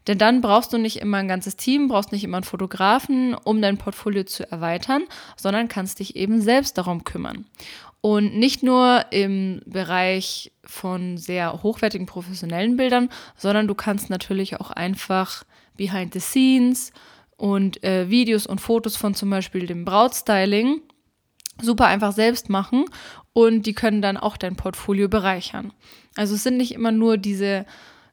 Denn 0.07 0.19
dann 0.19 0.41
brauchst 0.41 0.73
du 0.73 0.79
nicht 0.79 0.97
immer 0.97 1.19
ein 1.19 1.29
ganzes 1.29 1.57
Team, 1.57 1.89
brauchst 1.89 2.13
nicht 2.13 2.25
immer 2.25 2.39
einen 2.39 2.45
Fotografen, 2.45 3.35
um 3.35 3.63
dein 3.63 3.79
Portfolio 3.79 4.25
zu 4.25 4.51
erweitern, 4.51 5.05
sondern 5.37 5.69
kannst 5.69 6.01
dich 6.01 6.17
eben 6.17 6.41
selbst 6.41 6.77
darum 6.77 7.05
kümmern. 7.05 7.47
Und 8.01 8.37
nicht 8.37 8.63
nur 8.63 9.07
im 9.13 9.63
Bereich 9.65 10.53
von 10.63 11.17
sehr 11.17 11.63
hochwertigen 11.63 12.07
professionellen 12.07 12.77
Bildern, 12.77 13.09
sondern 13.37 13.67
du 13.67 13.75
kannst 13.75 14.11
natürlich 14.11 14.61
auch 14.61 14.71
einfach 14.71 15.45
behind 15.77 16.13
the 16.13 16.21
scenes 16.21 16.93
und 17.37 17.83
äh, 17.85 18.09
Videos 18.11 18.47
und 18.47 18.61
Fotos 18.61 18.97
von 18.97 19.15
zum 19.15 19.31
Beispiel 19.31 19.67
dem 19.67 19.85
Brautstyling 19.85 20.81
super 21.61 21.87
einfach 21.87 22.13
selbst 22.13 22.49
machen 22.51 22.85
und 23.33 23.67
die 23.67 23.75
können 23.75 24.03
dann 24.03 24.17
auch 24.17 24.37
dein 24.37 24.57
Portfolio 24.57 25.09
bereichern. 25.09 25.73
Also 26.17 26.35
es 26.35 26.43
sind 26.43 26.57
nicht 26.57 26.73
immer 26.73 26.93
nur 26.93 27.17
diese 27.17 27.67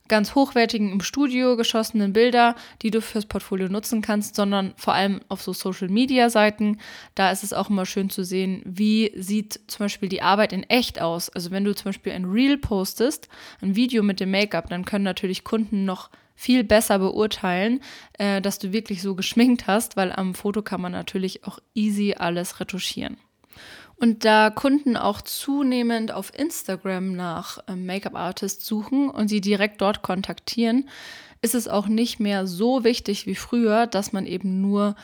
ganz 0.07 0.35
hochwertigen 0.35 0.91
im 0.91 0.99
Studio 0.99 1.55
geschossenen 1.55 2.11
Bilder, 2.11 2.55
die 2.81 2.91
du 2.91 3.01
fürs 3.01 3.25
Portfolio 3.25 3.69
nutzen 3.69 4.01
kannst, 4.01 4.35
sondern 4.35 4.73
vor 4.75 4.93
allem 4.93 5.21
auf 5.29 5.41
so 5.41 5.53
Social 5.53 5.87
Media 5.87 6.29
Seiten. 6.29 6.79
Da 7.15 7.31
ist 7.31 7.43
es 7.43 7.53
auch 7.53 7.69
immer 7.69 7.85
schön 7.85 8.09
zu 8.09 8.25
sehen, 8.25 8.61
wie 8.65 9.13
sieht 9.15 9.61
zum 9.67 9.85
Beispiel 9.85 10.09
die 10.09 10.21
Arbeit 10.21 10.51
in 10.51 10.63
echt 10.63 10.99
aus. 10.99 11.29
Also 11.29 11.51
wenn 11.51 11.63
du 11.63 11.73
zum 11.73 11.85
Beispiel 11.85 12.11
ein 12.11 12.25
Reel 12.25 12.57
postest, 12.57 13.29
ein 13.61 13.77
Video 13.77 14.03
mit 14.03 14.19
dem 14.19 14.31
Make-up, 14.31 14.69
dann 14.69 14.83
können 14.83 15.05
natürlich 15.05 15.45
Kunden 15.45 15.85
noch 15.85 16.09
viel 16.41 16.63
besser 16.63 16.97
beurteilen, 16.97 17.81
äh, 18.13 18.41
dass 18.41 18.57
du 18.57 18.73
wirklich 18.73 19.03
so 19.03 19.13
geschminkt 19.13 19.67
hast, 19.67 19.95
weil 19.95 20.11
am 20.11 20.33
Foto 20.33 20.63
kann 20.63 20.81
man 20.81 20.91
natürlich 20.91 21.45
auch 21.45 21.59
easy 21.75 22.15
alles 22.17 22.59
retuschieren. 22.59 23.17
Und 23.95 24.25
da 24.25 24.49
Kunden 24.49 24.97
auch 24.97 25.21
zunehmend 25.21 26.11
auf 26.11 26.33
Instagram 26.35 27.15
nach 27.15 27.59
ähm, 27.67 27.85
Make-up-Artists 27.85 28.65
suchen 28.65 29.07
und 29.11 29.27
sie 29.27 29.39
direkt 29.39 29.81
dort 29.81 30.01
kontaktieren, 30.01 30.89
ist 31.43 31.53
es 31.53 31.67
auch 31.67 31.87
nicht 31.87 32.19
mehr 32.19 32.47
so 32.47 32.83
wichtig 32.83 33.27
wie 33.27 33.35
früher, 33.35 33.85
dass 33.85 34.11
man 34.11 34.25
eben 34.25 34.61
nur 34.61 34.95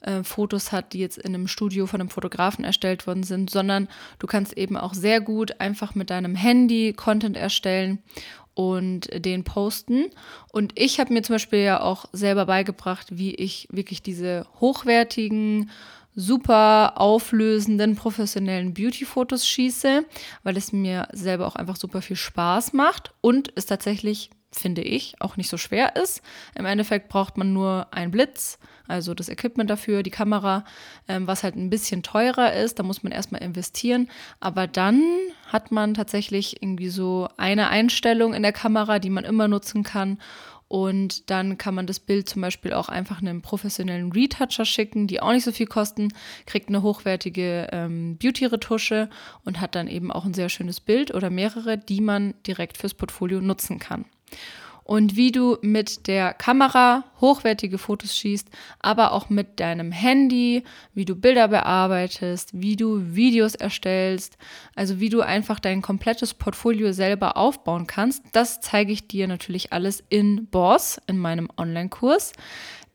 äh, 0.00 0.22
Fotos 0.22 0.72
hat, 0.72 0.94
die 0.94 1.00
jetzt 1.00 1.18
in 1.18 1.34
einem 1.34 1.46
Studio 1.46 1.86
von 1.86 2.00
einem 2.00 2.08
Fotografen 2.08 2.64
erstellt 2.64 3.06
worden 3.06 3.22
sind, 3.22 3.50
sondern 3.50 3.88
du 4.18 4.26
kannst 4.26 4.56
eben 4.56 4.78
auch 4.78 4.94
sehr 4.94 5.20
gut 5.20 5.60
einfach 5.60 5.94
mit 5.94 6.08
deinem 6.08 6.36
Handy 6.36 6.94
Content 6.94 7.36
erstellen 7.36 8.02
und 8.56 9.08
den 9.24 9.44
posten. 9.44 10.06
Und 10.50 10.72
ich 10.76 10.98
habe 10.98 11.12
mir 11.12 11.22
zum 11.22 11.34
Beispiel 11.34 11.60
ja 11.60 11.80
auch 11.82 12.06
selber 12.12 12.46
beigebracht, 12.46 13.06
wie 13.10 13.34
ich 13.34 13.68
wirklich 13.70 14.02
diese 14.02 14.46
hochwertigen 14.60 15.70
super 16.14 16.94
auflösenden 16.98 17.94
professionellen 17.94 18.72
Beauty-Fotos 18.72 19.46
schieße, 19.46 20.06
weil 20.42 20.56
es 20.56 20.72
mir 20.72 21.06
selber 21.12 21.46
auch 21.46 21.56
einfach 21.56 21.76
super 21.76 22.00
viel 22.00 22.16
Spaß 22.16 22.72
macht 22.72 23.12
und 23.20 23.52
es 23.54 23.66
tatsächlich, 23.66 24.30
finde 24.52 24.82
ich, 24.82 25.14
auch 25.20 25.36
nicht 25.36 25.48
so 25.48 25.56
schwer 25.56 25.96
ist. 25.96 26.22
Im 26.54 26.66
Endeffekt 26.66 27.08
braucht 27.08 27.36
man 27.36 27.52
nur 27.52 27.88
einen 27.92 28.10
Blitz, 28.10 28.58
also 28.88 29.14
das 29.14 29.28
Equipment 29.28 29.68
dafür, 29.70 30.02
die 30.02 30.10
Kamera, 30.10 30.64
ähm, 31.08 31.26
was 31.26 31.42
halt 31.42 31.56
ein 31.56 31.70
bisschen 31.70 32.02
teurer 32.02 32.52
ist. 32.52 32.78
Da 32.78 32.82
muss 32.82 33.02
man 33.02 33.12
erstmal 33.12 33.42
investieren. 33.42 34.08
Aber 34.40 34.66
dann 34.66 35.02
hat 35.48 35.72
man 35.72 35.94
tatsächlich 35.94 36.62
irgendwie 36.62 36.88
so 36.88 37.28
eine 37.36 37.68
Einstellung 37.68 38.34
in 38.34 38.42
der 38.42 38.52
Kamera, 38.52 38.98
die 38.98 39.10
man 39.10 39.24
immer 39.24 39.48
nutzen 39.48 39.82
kann. 39.82 40.18
Und 40.68 41.30
dann 41.30 41.58
kann 41.58 41.76
man 41.76 41.86
das 41.86 42.00
Bild 42.00 42.28
zum 42.28 42.42
Beispiel 42.42 42.72
auch 42.72 42.88
einfach 42.88 43.20
einem 43.20 43.40
professionellen 43.40 44.10
Retoucher 44.10 44.64
schicken, 44.64 45.06
die 45.06 45.22
auch 45.22 45.30
nicht 45.30 45.44
so 45.44 45.52
viel 45.52 45.66
kosten, 45.66 46.08
kriegt 46.44 46.68
eine 46.68 46.82
hochwertige 46.82 47.68
ähm, 47.70 48.18
Beauty-Retusche 48.18 49.08
und 49.44 49.60
hat 49.60 49.76
dann 49.76 49.86
eben 49.86 50.10
auch 50.10 50.24
ein 50.24 50.34
sehr 50.34 50.48
schönes 50.48 50.80
Bild 50.80 51.14
oder 51.14 51.30
mehrere, 51.30 51.78
die 51.78 52.00
man 52.00 52.34
direkt 52.44 52.78
fürs 52.78 52.94
Portfolio 52.94 53.40
nutzen 53.40 53.78
kann 53.78 54.06
und 54.86 55.16
wie 55.16 55.32
du 55.32 55.58
mit 55.62 56.06
der 56.06 56.32
Kamera 56.32 57.04
hochwertige 57.20 57.76
Fotos 57.76 58.16
schießt, 58.16 58.48
aber 58.78 59.12
auch 59.12 59.28
mit 59.28 59.58
deinem 59.58 59.90
Handy, 59.90 60.62
wie 60.94 61.04
du 61.04 61.16
Bilder 61.16 61.48
bearbeitest, 61.48 62.50
wie 62.52 62.76
du 62.76 63.14
Videos 63.16 63.56
erstellst, 63.56 64.38
also 64.76 65.00
wie 65.00 65.08
du 65.08 65.22
einfach 65.22 65.58
dein 65.58 65.82
komplettes 65.82 66.34
Portfolio 66.34 66.92
selber 66.92 67.36
aufbauen 67.36 67.88
kannst. 67.88 68.22
Das 68.32 68.60
zeige 68.60 68.92
ich 68.92 69.08
dir 69.08 69.26
natürlich 69.26 69.72
alles 69.72 70.04
in 70.08 70.46
Boss, 70.46 71.00
in 71.08 71.18
meinem 71.18 71.48
Online-Kurs, 71.56 72.32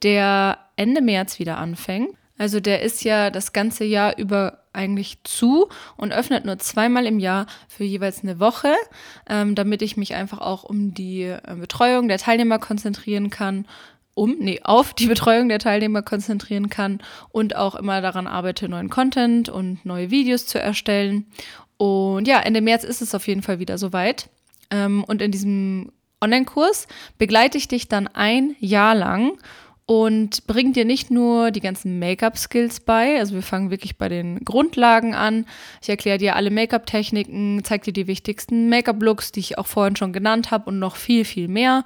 der 0.01 0.59
Ende 0.77 1.01
März 1.01 1.39
wieder 1.39 1.57
anfängt. 1.57 2.15
Also 2.37 2.61
der 2.61 2.81
ist 2.81 3.03
ja 3.03 3.29
das 3.29 3.51
ganze 3.51 3.83
Jahr 3.83 4.17
über 4.17 4.60
eigentlich 4.73 5.23
zu 5.23 5.67
und 5.97 6.13
öffnet 6.13 6.45
nur 6.45 6.59
zweimal 6.59 7.05
im 7.05 7.19
Jahr 7.19 7.47
für 7.67 7.83
jeweils 7.83 8.23
eine 8.23 8.39
Woche, 8.39 8.73
ähm, 9.29 9.55
damit 9.55 9.81
ich 9.81 9.97
mich 9.97 10.13
einfach 10.15 10.39
auch 10.39 10.63
um 10.63 10.93
die 10.93 11.23
äh, 11.23 11.55
Betreuung 11.59 12.07
der 12.07 12.17
Teilnehmer 12.17 12.59
konzentrieren 12.59 13.29
kann, 13.29 13.65
um, 14.13 14.35
nee, 14.39 14.59
auf 14.63 14.93
die 14.93 15.07
Betreuung 15.13 15.49
der 15.49 15.59
Teilnehmer 15.59 16.01
konzentrieren 16.01 16.69
kann 16.69 17.01
und 17.29 17.55
auch 17.55 17.75
immer 17.75 18.01
daran 18.01 18.27
arbeite, 18.27 18.69
neuen 18.69 18.89
Content 18.89 19.49
und 19.49 19.85
neue 19.85 20.11
Videos 20.11 20.45
zu 20.45 20.59
erstellen. 20.59 21.25
Und 21.77 22.27
ja, 22.27 22.39
Ende 22.39 22.61
März 22.61 22.83
ist 22.83 23.01
es 23.01 23.15
auf 23.15 23.27
jeden 23.27 23.41
Fall 23.41 23.59
wieder 23.59 23.77
soweit. 23.77 24.29
Ähm, 24.69 25.03
und 25.03 25.21
in 25.21 25.31
diesem 25.31 25.91
Online-Kurs 26.21 26.87
begleite 27.17 27.57
ich 27.57 27.67
dich 27.67 27.87
dann 27.87 28.07
ein 28.07 28.55
Jahr 28.59 28.95
lang 28.95 29.33
und 29.85 30.47
bringt 30.47 30.75
dir 30.75 30.85
nicht 30.85 31.11
nur 31.11 31.51
die 31.51 31.59
ganzen 31.59 31.99
Make-up-Skills 31.99 32.81
bei, 32.81 33.19
also 33.19 33.35
wir 33.35 33.41
fangen 33.41 33.71
wirklich 33.71 33.97
bei 33.97 34.07
den 34.09 34.39
Grundlagen 34.45 35.13
an. 35.13 35.45
Ich 35.81 35.89
erkläre 35.89 36.17
dir 36.17 36.35
alle 36.35 36.51
Make-up-Techniken, 36.51 37.61
zeige 37.63 37.85
dir 37.85 37.93
die 37.93 38.07
wichtigsten 38.07 38.69
Make-up-Looks, 38.69 39.31
die 39.31 39.41
ich 39.41 39.57
auch 39.57 39.67
vorhin 39.67 39.95
schon 39.95 40.13
genannt 40.13 40.51
habe 40.51 40.69
und 40.69 40.79
noch 40.79 40.95
viel, 40.95 41.25
viel 41.25 41.47
mehr 41.47 41.83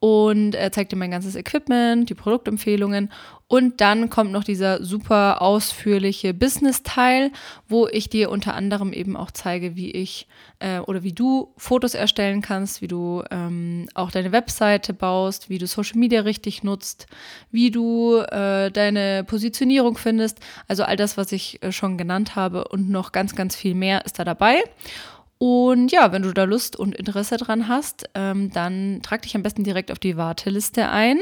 und 0.00 0.54
er 0.54 0.70
zeigt 0.70 0.92
dir 0.92 0.96
mein 0.96 1.10
ganzes 1.10 1.34
Equipment, 1.34 2.08
die 2.08 2.14
Produktempfehlungen 2.14 3.10
und 3.50 3.80
dann 3.80 4.10
kommt 4.10 4.30
noch 4.30 4.44
dieser 4.44 4.84
super 4.84 5.40
ausführliche 5.40 6.34
Business-Teil, 6.34 7.32
wo 7.66 7.88
ich 7.88 8.10
dir 8.10 8.30
unter 8.30 8.54
anderem 8.54 8.92
eben 8.92 9.16
auch 9.16 9.30
zeige, 9.30 9.74
wie 9.74 9.90
ich 9.90 10.28
äh, 10.58 10.80
oder 10.80 11.02
wie 11.02 11.14
du 11.14 11.54
Fotos 11.56 11.94
erstellen 11.94 12.42
kannst, 12.42 12.82
wie 12.82 12.88
du 12.88 13.24
ähm, 13.30 13.88
auch 13.94 14.10
deine 14.10 14.32
Webseite 14.32 14.92
baust, 14.92 15.48
wie 15.48 15.56
du 15.56 15.66
Social 15.66 15.98
Media 15.98 16.20
richtig 16.20 16.62
nutzt, 16.62 17.06
wie 17.50 17.70
du 17.70 18.18
äh, 18.18 18.70
deine 18.70 19.24
Positionierung 19.24 19.96
findest. 19.96 20.40
Also 20.68 20.84
all 20.84 20.96
das, 20.96 21.16
was 21.16 21.32
ich 21.32 21.62
äh, 21.62 21.72
schon 21.72 21.96
genannt 21.96 22.36
habe 22.36 22.68
und 22.68 22.90
noch 22.90 23.12
ganz, 23.12 23.34
ganz 23.34 23.56
viel 23.56 23.74
mehr 23.74 24.04
ist 24.04 24.18
da 24.18 24.24
dabei. 24.24 24.62
Und 25.38 25.92
ja, 25.92 26.10
wenn 26.10 26.22
du 26.22 26.32
da 26.34 26.44
Lust 26.44 26.74
und 26.74 26.96
Interesse 26.96 27.36
dran 27.36 27.68
hast, 27.68 28.10
ähm, 28.14 28.50
dann 28.50 29.00
trag 29.02 29.22
dich 29.22 29.36
am 29.36 29.44
besten 29.44 29.62
direkt 29.62 29.92
auf 29.92 30.00
die 30.00 30.16
Warteliste 30.16 30.88
ein. 30.88 31.18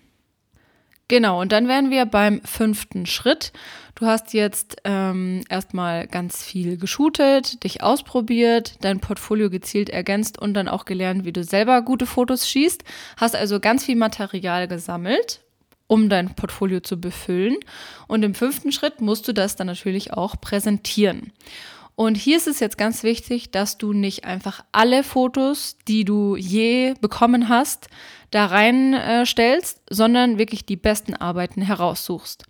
Genau, 1.09 1.41
und 1.41 1.51
dann 1.51 1.67
wären 1.67 1.89
wir 1.89 2.05
beim 2.05 2.39
fünften 2.45 3.07
Schritt. 3.07 3.51
Du 3.95 4.05
hast 4.05 4.33
jetzt 4.33 4.77
ähm, 4.83 5.41
erstmal 5.49 6.07
ganz 6.07 6.43
viel 6.43 6.77
geshootet, 6.77 7.63
dich 7.63 7.81
ausprobiert, 7.81 8.75
dein 8.81 8.99
Portfolio 8.99 9.49
gezielt 9.49 9.89
ergänzt 9.89 10.39
und 10.39 10.53
dann 10.53 10.69
auch 10.69 10.85
gelernt, 10.85 11.25
wie 11.25 11.33
du 11.33 11.43
selber 11.43 11.81
gute 11.81 12.05
Fotos 12.05 12.47
schießt. 12.47 12.83
Hast 13.17 13.35
also 13.35 13.59
ganz 13.59 13.85
viel 13.85 13.95
Material 13.95 14.67
gesammelt, 14.67 15.41
um 15.87 16.09
dein 16.09 16.35
Portfolio 16.35 16.79
zu 16.79 17.01
befüllen. 17.01 17.57
Und 18.07 18.21
im 18.21 18.35
fünften 18.35 18.71
Schritt 18.71 19.01
musst 19.01 19.27
du 19.27 19.33
das 19.33 19.55
dann 19.55 19.67
natürlich 19.67 20.13
auch 20.13 20.39
präsentieren. 20.39 21.33
Und 21.99 22.15
hier 22.15 22.37
ist 22.37 22.47
es 22.47 22.61
jetzt 22.61 22.77
ganz 22.77 23.03
wichtig, 23.03 23.51
dass 23.51 23.77
du 23.77 23.91
nicht 23.91 24.23
einfach 24.23 24.63
alle 24.71 25.03
Fotos, 25.03 25.75
die 25.85 26.05
du 26.05 26.37
je 26.37 26.93
bekommen 27.01 27.49
hast, 27.49 27.89
da 28.31 28.45
reinstellst, 28.45 29.79
äh, 29.79 29.81
sondern 29.93 30.37
wirklich 30.37 30.65
die 30.65 30.77
besten 30.77 31.13
Arbeiten 31.13 31.61
heraussuchst. 31.61 32.45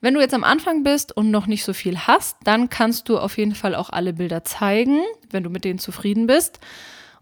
Wenn 0.00 0.14
du 0.14 0.20
jetzt 0.20 0.32
am 0.32 0.42
Anfang 0.42 0.84
bist 0.84 1.14
und 1.14 1.30
noch 1.30 1.46
nicht 1.46 1.64
so 1.64 1.74
viel 1.74 1.98
hast, 1.98 2.38
dann 2.44 2.70
kannst 2.70 3.10
du 3.10 3.18
auf 3.18 3.36
jeden 3.36 3.54
Fall 3.54 3.74
auch 3.74 3.90
alle 3.90 4.14
Bilder 4.14 4.42
zeigen, 4.42 5.02
wenn 5.28 5.42
du 5.42 5.50
mit 5.50 5.64
denen 5.64 5.78
zufrieden 5.78 6.26
bist. 6.26 6.58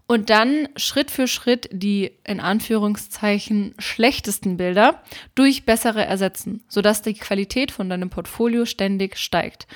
Und 0.07 0.29
dann 0.29 0.69
Schritt 0.77 1.11
für 1.11 1.27
Schritt 1.27 1.67
die 1.73 2.13
in 2.23 2.39
Anführungszeichen 2.39 3.75
schlechtesten 3.77 4.55
Bilder 4.55 5.03
durch 5.35 5.65
bessere 5.65 6.05
ersetzen, 6.05 6.63
sodass 6.69 7.01
die 7.01 7.13
Qualität 7.13 7.71
von 7.71 7.89
deinem 7.89 8.09
Portfolio 8.09 8.63
ständig 8.63 9.17
steigt. 9.17 9.67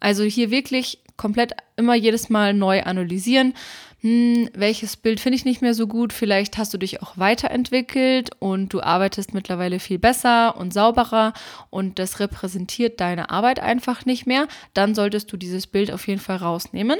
Also 0.00 0.24
hier 0.24 0.50
wirklich 0.50 1.05
komplett 1.16 1.52
immer 1.76 1.94
jedes 1.94 2.28
Mal 2.28 2.54
neu 2.54 2.82
analysieren. 2.82 3.54
Hm, 4.00 4.50
welches 4.54 4.96
Bild 4.96 5.20
finde 5.20 5.36
ich 5.36 5.44
nicht 5.44 5.62
mehr 5.62 5.74
so 5.74 5.86
gut? 5.86 6.12
Vielleicht 6.12 6.58
hast 6.58 6.72
du 6.74 6.78
dich 6.78 7.02
auch 7.02 7.16
weiterentwickelt 7.16 8.30
und 8.38 8.72
du 8.72 8.82
arbeitest 8.82 9.34
mittlerweile 9.34 9.80
viel 9.80 9.98
besser 9.98 10.56
und 10.56 10.72
sauberer 10.72 11.32
und 11.70 11.98
das 11.98 12.20
repräsentiert 12.20 13.00
deine 13.00 13.30
Arbeit 13.30 13.58
einfach 13.58 14.04
nicht 14.04 14.26
mehr. 14.26 14.48
Dann 14.74 14.94
solltest 14.94 15.32
du 15.32 15.36
dieses 15.36 15.66
Bild 15.66 15.90
auf 15.90 16.06
jeden 16.06 16.20
Fall 16.20 16.36
rausnehmen. 16.36 16.98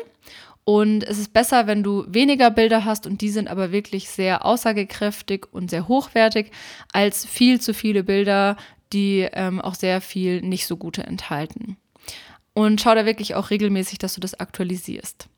Und 0.65 1.05
es 1.05 1.19
ist 1.19 1.33
besser, 1.33 1.69
wenn 1.69 1.85
du 1.85 2.05
weniger 2.09 2.51
Bilder 2.51 2.85
hast 2.85 3.07
und 3.07 3.21
die 3.21 3.31
sind 3.31 3.47
aber 3.47 3.71
wirklich 3.71 4.09
sehr 4.09 4.45
aussagekräftig 4.45 5.47
und 5.53 5.71
sehr 5.71 5.87
hochwertig, 5.87 6.51
als 6.93 7.25
viel 7.25 7.61
zu 7.61 7.73
viele 7.73 8.03
Bilder, 8.03 8.57
die 8.93 9.29
ähm, 9.33 9.61
auch 9.61 9.77
sehr 9.77 10.01
viel 10.01 10.41
nicht 10.43 10.67
so 10.67 10.77
gute 10.77 11.05
enthalten. 11.05 11.77
Und 12.57 12.81
schau 12.81 12.95
da 12.95 13.05
wirklich 13.05 13.35
auch 13.35 13.51
regelmäßig, 13.51 13.99
dass 13.99 14.15
du 14.15 14.21
das 14.21 14.41
aktualisierst. 14.41 15.29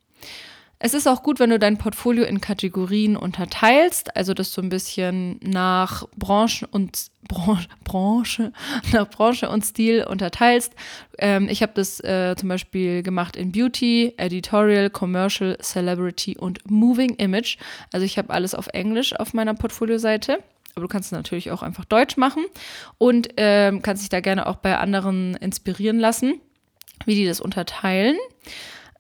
Es 0.79 0.95
ist 0.95 1.09
auch 1.09 1.25
gut, 1.25 1.41
wenn 1.41 1.51
du 1.51 1.59
dein 1.59 1.77
Portfolio 1.77 2.23
in 2.25 2.41
Kategorien 2.41 3.17
unterteilst, 3.17 4.17
also 4.17 4.35
das 4.35 4.53
so 4.53 4.63
ein 4.63 4.69
bisschen 4.69 5.41
nach 5.43 6.07
Branchen 6.17 6.69
und 6.71 7.09
Branche, 7.27 7.67
Branche 7.85 8.53
nach 8.93 9.11
Branche 9.11 9.49
und 9.49 9.65
Stil 9.65 10.05
unterteilst. 10.09 10.73
Ähm, 11.19 11.49
ich 11.49 11.61
habe 11.61 11.73
das 11.75 11.99
äh, 12.05 12.37
zum 12.39 12.51
Beispiel 12.51 13.03
gemacht 13.03 13.35
in 13.35 13.51
Beauty, 13.51 14.15
Editorial, 14.17 14.89
Commercial, 14.89 15.59
Celebrity 15.61 16.39
und 16.39 16.71
Moving 16.71 17.17
Image. 17.17 17.59
Also 17.93 18.07
ich 18.07 18.17
habe 18.17 18.33
alles 18.33 18.55
auf 18.55 18.69
Englisch 18.69 19.13
auf 19.17 19.35
meiner 19.35 19.55
Portfolio-Seite 19.55 20.39
aber 20.75 20.87
du 20.87 20.93
kannst 20.93 21.09
es 21.09 21.13
natürlich 21.13 21.51
auch 21.51 21.63
einfach 21.63 21.85
Deutsch 21.85 22.17
machen 22.17 22.45
und 22.99 23.31
ähm, 23.37 23.83
kannst 23.83 24.03
dich 24.05 24.11
da 24.11 24.21
gerne 24.21 24.47
auch 24.47 24.57
bei 24.57 24.79
anderen 24.79 25.35
inspirieren 25.35 25.99
lassen 25.99 26.41
wie 27.07 27.15
die 27.15 27.27
das 27.27 27.41
unterteilen. 27.41 28.17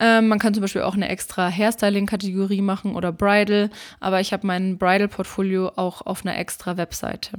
Ähm, 0.01 0.29
man 0.29 0.39
kann 0.39 0.55
zum 0.55 0.61
Beispiel 0.61 0.83
auch 0.83 0.95
eine 0.95 1.09
extra 1.09 1.51
Hairstyling-Kategorie 1.51 2.61
machen 2.61 2.95
oder 2.95 3.11
Bridal, 3.11 3.71
aber 3.99 4.21
ich 4.21 4.33
habe 4.33 4.47
mein 4.47 4.79
Bridal-Portfolio 4.79 5.73
auch 5.77 6.03
auf 6.03 6.25
einer 6.25 6.39
extra 6.39 6.77
Webseite. 6.77 7.39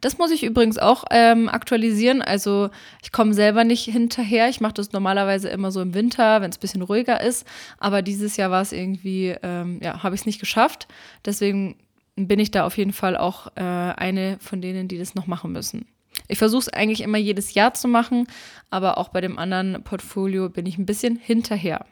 Das 0.00 0.18
muss 0.18 0.32
ich 0.32 0.42
übrigens 0.42 0.78
auch 0.78 1.04
ähm, 1.10 1.48
aktualisieren. 1.48 2.20
Also 2.20 2.70
ich 3.02 3.12
komme 3.12 3.32
selber 3.32 3.62
nicht 3.64 3.84
hinterher. 3.84 4.48
Ich 4.48 4.60
mache 4.60 4.74
das 4.74 4.92
normalerweise 4.92 5.48
immer 5.50 5.70
so 5.70 5.80
im 5.80 5.94
Winter, 5.94 6.40
wenn 6.40 6.50
es 6.50 6.58
ein 6.58 6.60
bisschen 6.60 6.82
ruhiger 6.82 7.20
ist. 7.20 7.46
Aber 7.78 8.02
dieses 8.02 8.36
Jahr 8.36 8.50
war 8.50 8.62
es 8.62 8.72
irgendwie, 8.72 9.36
ähm, 9.42 9.78
ja, 9.82 10.02
habe 10.02 10.14
ich 10.14 10.22
es 10.22 10.26
nicht 10.26 10.40
geschafft. 10.40 10.88
Deswegen 11.24 11.76
bin 12.16 12.40
ich 12.40 12.50
da 12.50 12.66
auf 12.66 12.76
jeden 12.76 12.92
Fall 12.92 13.16
auch 13.16 13.52
äh, 13.56 13.60
eine 13.60 14.38
von 14.40 14.60
denen, 14.60 14.88
die 14.88 14.98
das 14.98 15.14
noch 15.14 15.28
machen 15.28 15.52
müssen. 15.52 15.86
Ich 16.28 16.38
versuche 16.38 16.62
es 16.62 16.68
eigentlich 16.68 17.00
immer 17.00 17.18
jedes 17.18 17.54
Jahr 17.54 17.74
zu 17.74 17.88
machen, 17.88 18.26
aber 18.70 18.98
auch 18.98 19.08
bei 19.08 19.20
dem 19.20 19.38
anderen 19.38 19.82
Portfolio 19.82 20.48
bin 20.48 20.66
ich 20.66 20.78
ein 20.78 20.86
bisschen 20.86 21.16
hinterher. 21.16 21.86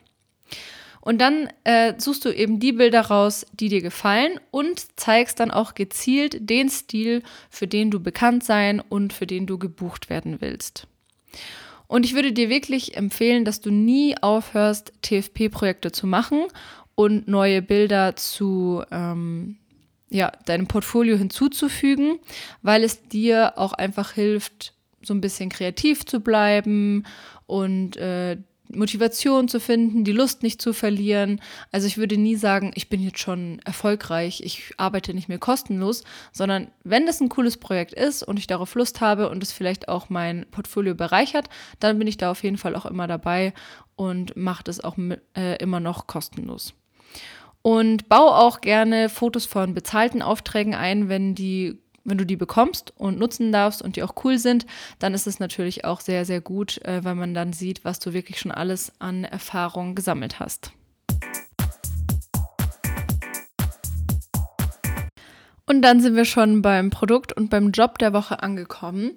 Und 1.01 1.21
dann 1.21 1.49
äh, 1.65 1.95
suchst 1.99 2.25
du 2.25 2.31
eben 2.31 2.61
die 2.61 2.73
Bilder 2.73 3.03
raus, 3.03 3.47
die 3.53 3.69
dir 3.69 3.81
gefallen 3.81 4.41
und 4.51 4.99
zeigst 4.99 5.41
dann 5.41 5.51
auch 5.51 5.75
gezielt 5.75 6.51
den 6.51 6.69
Stil, 6.69 7.23
für 7.51 7.67
den 7.67 7.91
du 7.91 8.01
bekannt 8.01 8.45
sein 8.45 8.81
und 8.81 9.13
für 9.13 9.27
den 9.27 9.47
du 9.47 9.59
gebucht 9.59 10.11
werden 10.11 10.41
willst. 10.41 10.87
Und 11.87 12.05
ich 12.05 12.15
würde 12.15 12.33
dir 12.33 12.51
wirklich 12.51 12.97
empfehlen, 12.97 13.45
dass 13.45 13.61
du 13.61 13.71
nie 13.71 14.17
aufhörst, 14.21 14.93
TFP-Projekte 15.03 15.93
zu 15.93 16.07
machen 16.07 16.45
und 16.95 17.29
neue 17.29 17.63
Bilder 17.63 18.17
zu 18.17 18.83
ähm, 18.91 19.58
ja, 20.11 20.33
deinem 20.47 20.67
Portfolio 20.67 21.17
hinzuzufügen, 21.17 22.19
weil 22.63 22.85
es 22.85 23.09
dir 23.09 23.55
auch 23.57 23.73
einfach 23.73 24.13
hilft, 24.13 24.75
so 25.03 25.15
ein 25.15 25.21
bisschen 25.21 25.49
kreativ 25.49 26.05
zu 26.07 26.21
bleiben 26.21 27.05
und 27.47 27.97
äh, 27.97 28.37
Motivation 28.71 29.49
zu 29.49 29.61
finden, 29.61 30.05
die 30.05 30.13
Lust 30.13 30.43
nicht 30.43 30.61
zu 30.61 30.73
verlieren. 30.73 31.41
Also 31.73 31.87
ich 31.87 31.97
würde 31.97 32.17
nie 32.17 32.37
sagen, 32.37 32.73
ich 32.75 32.89
bin 32.89 33.03
jetzt 33.03 33.19
schon 33.19 33.61
erfolgreich, 33.65 34.43
ich 34.45 34.75
arbeite 34.77 35.15
nicht 35.15 35.29
mehr 35.29 35.39
kostenlos, 35.39 36.05
sondern 36.33 36.69
wenn 36.85 37.07
das 37.07 37.21
ein 37.21 37.31
cooles 37.31 37.57
Projekt 37.57 37.95
ist 37.95 38.23
und 38.23 38.39
ich 38.39 38.47
darauf 38.47 38.75
Lust 38.75 39.01
habe 39.01 39.31
und 39.31 39.43
es 39.43 39.53
vielleicht 39.53 39.89
auch 39.89 40.11
mein 40.11 40.47
Portfolio 40.51 40.95
bereichert, 40.95 41.49
dann 41.81 41.99
bin 41.99 42.09
ich 42.09 42.19
da 42.19 42.31
auf 42.31 42.43
jeden 42.43 42.59
Fall 42.59 42.77
auch 42.77 42.87
immer 42.87 43.07
dabei 43.07 43.55
und 43.97 44.37
mache 44.37 44.65
das 44.65 44.81
auch 44.81 44.97
äh, 45.35 45.57
immer 45.63 45.81
noch 45.81 46.07
kostenlos. 46.07 46.75
Und 47.69 48.09
bau 48.09 48.35
auch 48.35 48.63
gerne 48.63 49.11
Fotos 49.11 49.45
von 49.45 49.75
bezahlten 49.75 50.23
Aufträgen 50.23 50.75
ein, 50.75 51.11
wenn 51.11 51.35
die 51.35 51.79
wenn 52.03 52.17
du 52.17 52.25
die 52.25 52.37
bekommst 52.37 52.95
und 52.97 53.19
nutzen 53.19 53.53
darfst 53.53 53.83
und 53.83 53.97
die 53.97 54.03
auch 54.03 54.15
cool 54.25 54.39
sind, 54.39 54.65
dann 54.99 55.13
ist 55.13 55.27
es 55.27 55.39
natürlich 55.39 55.85
auch 55.85 56.01
sehr, 56.01 56.25
sehr 56.25 56.41
gut, 56.41 56.83
äh, 56.87 57.05
weil 57.05 57.15
man 57.15 57.35
dann 57.35 57.53
sieht, 57.53 57.85
was 57.85 57.99
du 57.99 58.15
wirklich 58.15 58.41
schon 58.41 58.53
alles 58.53 58.91
an 59.01 59.25
Erfahrung 59.25 59.95
gesammelt 59.95 60.41
hast. 60.41 60.73
Und 65.67 65.83
dann 65.83 66.01
sind 66.01 66.17
wir 66.17 66.25
schon 66.25 66.63
beim 66.63 66.89
Produkt 66.89 67.35
und 67.35 67.51
beim 67.51 67.73
Job 67.73 67.99
der 67.99 68.15
Woche 68.15 68.43
angekommen. 68.43 69.11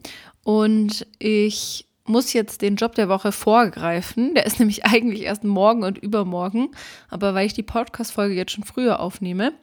Und 0.44 1.08
ich 1.20 1.86
muss 2.06 2.34
jetzt 2.34 2.62
den 2.62 2.76
Job 2.76 2.96
der 2.96 3.10
Woche 3.10 3.32
vorgreifen. 3.32 4.34
Der 4.36 4.46
ist 4.46 4.60
nämlich 4.60 4.86
eigentlich 4.86 5.24
erst 5.24 5.44
morgen 5.44 5.84
und 5.84 5.98
übermorgen. 5.98 6.70
Aber 7.10 7.34
weil 7.34 7.46
ich 7.46 7.54
die 7.54 7.64
Podcast-Folge 7.64 8.36
jetzt 8.36 8.52
schon 8.52 8.64
früher 8.64 9.00
aufnehme, 9.00 9.54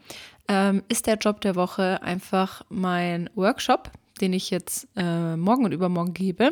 ähm, 0.49 0.83
ist 0.89 1.07
der 1.07 1.17
Job 1.17 1.41
der 1.41 1.57
Woche 1.57 2.03
einfach 2.03 2.63
mein 2.69 3.29
Workshop, 3.35 3.91
den 4.21 4.33
ich 4.33 4.51
jetzt 4.51 4.89
äh, 4.97 5.37
morgen 5.37 5.65
und 5.65 5.73
übermorgen 5.73 6.15
gebe. 6.15 6.51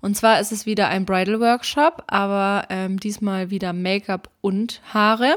Und 0.00 0.16
zwar 0.16 0.40
ist 0.40 0.52
es 0.52 0.66
wieder 0.66 0.88
ein 0.88 1.04
Bridal 1.04 1.40
Workshop, 1.40 2.04
aber 2.06 2.66
ähm, 2.70 2.98
diesmal 2.98 3.50
wieder 3.50 3.72
Make-up 3.72 4.30
und 4.40 4.80
Haare. 4.92 5.36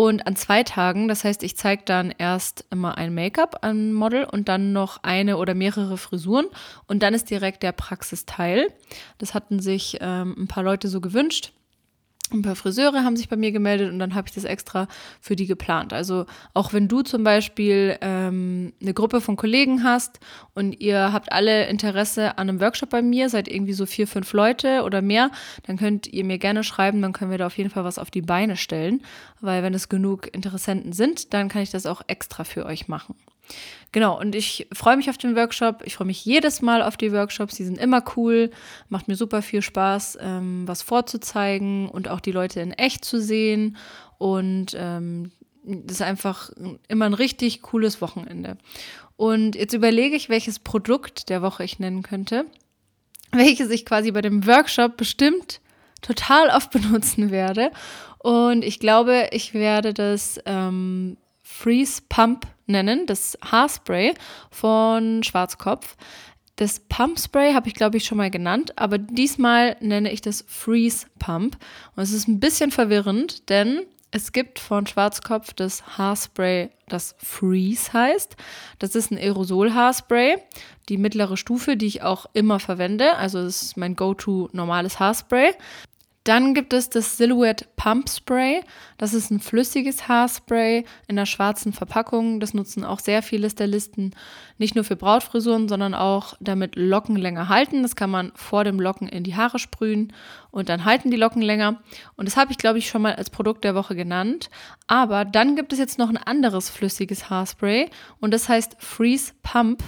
Und 0.00 0.26
an 0.26 0.34
zwei 0.34 0.62
Tagen, 0.62 1.08
das 1.08 1.24
heißt, 1.24 1.42
ich 1.42 1.58
zeige 1.58 1.82
dann 1.84 2.10
erst 2.16 2.64
immer 2.70 2.96
ein 2.96 3.14
Make-up 3.14 3.58
am 3.60 3.92
Model 3.92 4.24
und 4.24 4.48
dann 4.48 4.72
noch 4.72 5.02
eine 5.02 5.36
oder 5.36 5.52
mehrere 5.52 5.98
Frisuren 5.98 6.46
und 6.86 7.02
dann 7.02 7.12
ist 7.12 7.28
direkt 7.28 7.62
der 7.62 7.72
Praxisteil. 7.72 8.72
Das 9.18 9.34
hatten 9.34 9.60
sich 9.60 9.98
ähm, 10.00 10.34
ein 10.38 10.48
paar 10.48 10.62
Leute 10.62 10.88
so 10.88 11.02
gewünscht. 11.02 11.52
Ein 12.32 12.42
paar 12.42 12.54
Friseure 12.54 13.04
haben 13.04 13.16
sich 13.16 13.28
bei 13.28 13.36
mir 13.36 13.50
gemeldet 13.50 13.92
und 13.92 13.98
dann 13.98 14.14
habe 14.14 14.28
ich 14.28 14.34
das 14.34 14.44
extra 14.44 14.86
für 15.20 15.36
die 15.36 15.46
geplant. 15.46 15.92
Also 15.92 16.26
auch 16.54 16.72
wenn 16.72 16.86
du 16.86 17.02
zum 17.02 17.24
Beispiel 17.24 17.98
ähm, 18.00 18.72
eine 18.80 18.94
Gruppe 18.94 19.20
von 19.20 19.36
Kollegen 19.36 19.82
hast 19.82 20.20
und 20.54 20.80
ihr 20.80 21.12
habt 21.12 21.32
alle 21.32 21.66
Interesse 21.66 22.38
an 22.38 22.48
einem 22.48 22.60
Workshop 22.60 22.90
bei 22.90 23.02
mir, 23.02 23.28
seid 23.28 23.48
irgendwie 23.48 23.72
so 23.72 23.84
vier, 23.84 24.06
fünf 24.06 24.32
Leute 24.32 24.82
oder 24.84 25.02
mehr, 25.02 25.30
dann 25.66 25.76
könnt 25.76 26.06
ihr 26.06 26.24
mir 26.24 26.38
gerne 26.38 26.62
schreiben, 26.62 27.02
dann 27.02 27.12
können 27.12 27.30
wir 27.30 27.38
da 27.38 27.46
auf 27.46 27.58
jeden 27.58 27.70
Fall 27.70 27.84
was 27.84 27.98
auf 27.98 28.10
die 28.10 28.22
Beine 28.22 28.56
stellen. 28.56 29.02
Weil 29.40 29.62
wenn 29.62 29.74
es 29.74 29.88
genug 29.88 30.32
Interessenten 30.32 30.92
sind, 30.92 31.34
dann 31.34 31.48
kann 31.48 31.62
ich 31.62 31.70
das 31.70 31.86
auch 31.86 32.02
extra 32.06 32.44
für 32.44 32.66
euch 32.66 32.88
machen. 32.88 33.14
Genau, 33.92 34.18
und 34.18 34.36
ich 34.36 34.68
freue 34.72 34.96
mich 34.96 35.10
auf 35.10 35.18
den 35.18 35.34
Workshop. 35.34 35.82
Ich 35.84 35.96
freue 35.96 36.06
mich 36.06 36.24
jedes 36.24 36.62
Mal 36.62 36.82
auf 36.82 36.96
die 36.96 37.12
Workshops. 37.12 37.56
Die 37.56 37.64
sind 37.64 37.78
immer 37.78 38.04
cool. 38.16 38.50
Macht 38.88 39.08
mir 39.08 39.16
super 39.16 39.42
viel 39.42 39.62
Spaß, 39.62 40.18
ähm, 40.20 40.62
was 40.66 40.82
vorzuzeigen 40.82 41.88
und 41.88 42.08
auch 42.08 42.20
die 42.20 42.32
Leute 42.32 42.60
in 42.60 42.72
echt 42.72 43.04
zu 43.04 43.20
sehen. 43.20 43.76
Und 44.18 44.76
ähm, 44.78 45.32
das 45.64 45.96
ist 45.96 46.02
einfach 46.02 46.50
immer 46.88 47.06
ein 47.06 47.14
richtig 47.14 47.62
cooles 47.62 48.00
Wochenende. 48.00 48.56
Und 49.16 49.56
jetzt 49.56 49.74
überlege 49.74 50.16
ich, 50.16 50.28
welches 50.28 50.58
Produkt 50.60 51.28
der 51.28 51.42
Woche 51.42 51.64
ich 51.64 51.78
nennen 51.78 52.02
könnte, 52.02 52.46
welches 53.32 53.70
ich 53.70 53.84
quasi 53.84 54.12
bei 54.12 54.22
dem 54.22 54.46
Workshop 54.46 54.96
bestimmt 54.96 55.60
total 56.00 56.48
oft 56.50 56.70
benutzen 56.70 57.30
werde. 57.30 57.72
Und 58.18 58.64
ich 58.64 58.78
glaube, 58.78 59.28
ich 59.32 59.52
werde 59.52 59.94
das 59.94 60.38
ähm, 60.46 61.16
Freeze 61.60 62.00
Pump 62.08 62.46
nennen, 62.66 63.04
das 63.04 63.36
Haarspray 63.44 64.14
von 64.50 65.22
Schwarzkopf. 65.22 65.94
Das 66.56 66.80
Pump 66.80 67.18
Spray 67.18 67.52
habe 67.52 67.68
ich, 67.68 67.74
glaube 67.74 67.98
ich, 67.98 68.06
schon 68.06 68.16
mal 68.16 68.30
genannt, 68.30 68.78
aber 68.78 68.96
diesmal 68.96 69.76
nenne 69.80 70.10
ich 70.10 70.22
das 70.22 70.42
Freeze 70.48 71.06
Pump. 71.18 71.58
Und 71.96 72.02
es 72.02 72.12
ist 72.12 72.28
ein 72.28 72.40
bisschen 72.40 72.70
verwirrend, 72.70 73.50
denn 73.50 73.82
es 74.10 74.32
gibt 74.32 74.58
von 74.58 74.86
Schwarzkopf 74.86 75.52
das 75.52 75.98
Haarspray, 75.98 76.70
das 76.88 77.14
Freeze 77.18 77.92
heißt. 77.92 78.36
Das 78.78 78.94
ist 78.94 79.10
ein 79.10 79.18
Aerosol-Haarspray, 79.18 80.38
die 80.88 80.96
mittlere 80.96 81.36
Stufe, 81.36 81.76
die 81.76 81.86
ich 81.86 82.02
auch 82.02 82.24
immer 82.32 82.58
verwende. 82.58 83.16
Also 83.16 83.42
das 83.42 83.60
ist 83.60 83.76
mein 83.76 83.96
Go-To 83.96 84.48
normales 84.52 84.98
Haarspray. 84.98 85.52
Dann 86.24 86.52
gibt 86.52 86.74
es 86.74 86.90
das 86.90 87.16
Silhouette 87.16 87.66
Pump 87.76 88.10
Spray. 88.10 88.60
Das 88.98 89.14
ist 89.14 89.30
ein 89.30 89.40
flüssiges 89.40 90.06
Haarspray 90.06 90.84
in 91.08 91.18
einer 91.18 91.24
schwarzen 91.24 91.72
Verpackung. 91.72 92.40
Das 92.40 92.52
nutzen 92.52 92.84
auch 92.84 93.00
sehr 93.00 93.22
viele 93.22 93.48
Stylisten, 93.48 94.14
nicht 94.58 94.74
nur 94.74 94.84
für 94.84 94.96
Brautfrisuren, 94.96 95.66
sondern 95.66 95.94
auch 95.94 96.34
damit 96.38 96.76
Locken 96.76 97.16
länger 97.16 97.48
halten. 97.48 97.82
Das 97.82 97.96
kann 97.96 98.10
man 98.10 98.32
vor 98.34 98.64
dem 98.64 98.78
Locken 98.78 99.08
in 99.08 99.24
die 99.24 99.34
Haare 99.34 99.58
sprühen 99.58 100.12
und 100.50 100.68
dann 100.68 100.84
halten 100.84 101.10
die 101.10 101.16
Locken 101.16 101.40
länger. 101.40 101.80
Und 102.16 102.26
das 102.28 102.36
habe 102.36 102.52
ich, 102.52 102.58
glaube 102.58 102.78
ich, 102.78 102.88
schon 102.88 103.00
mal 103.00 103.14
als 103.14 103.30
Produkt 103.30 103.64
der 103.64 103.74
Woche 103.74 103.96
genannt. 103.96 104.50
Aber 104.88 105.24
dann 105.24 105.56
gibt 105.56 105.72
es 105.72 105.78
jetzt 105.78 105.98
noch 105.98 106.10
ein 106.10 106.18
anderes 106.18 106.68
flüssiges 106.68 107.30
Haarspray 107.30 107.88
und 108.20 108.34
das 108.34 108.46
heißt 108.46 108.76
Freeze 108.78 109.32
Pump. 109.42 109.82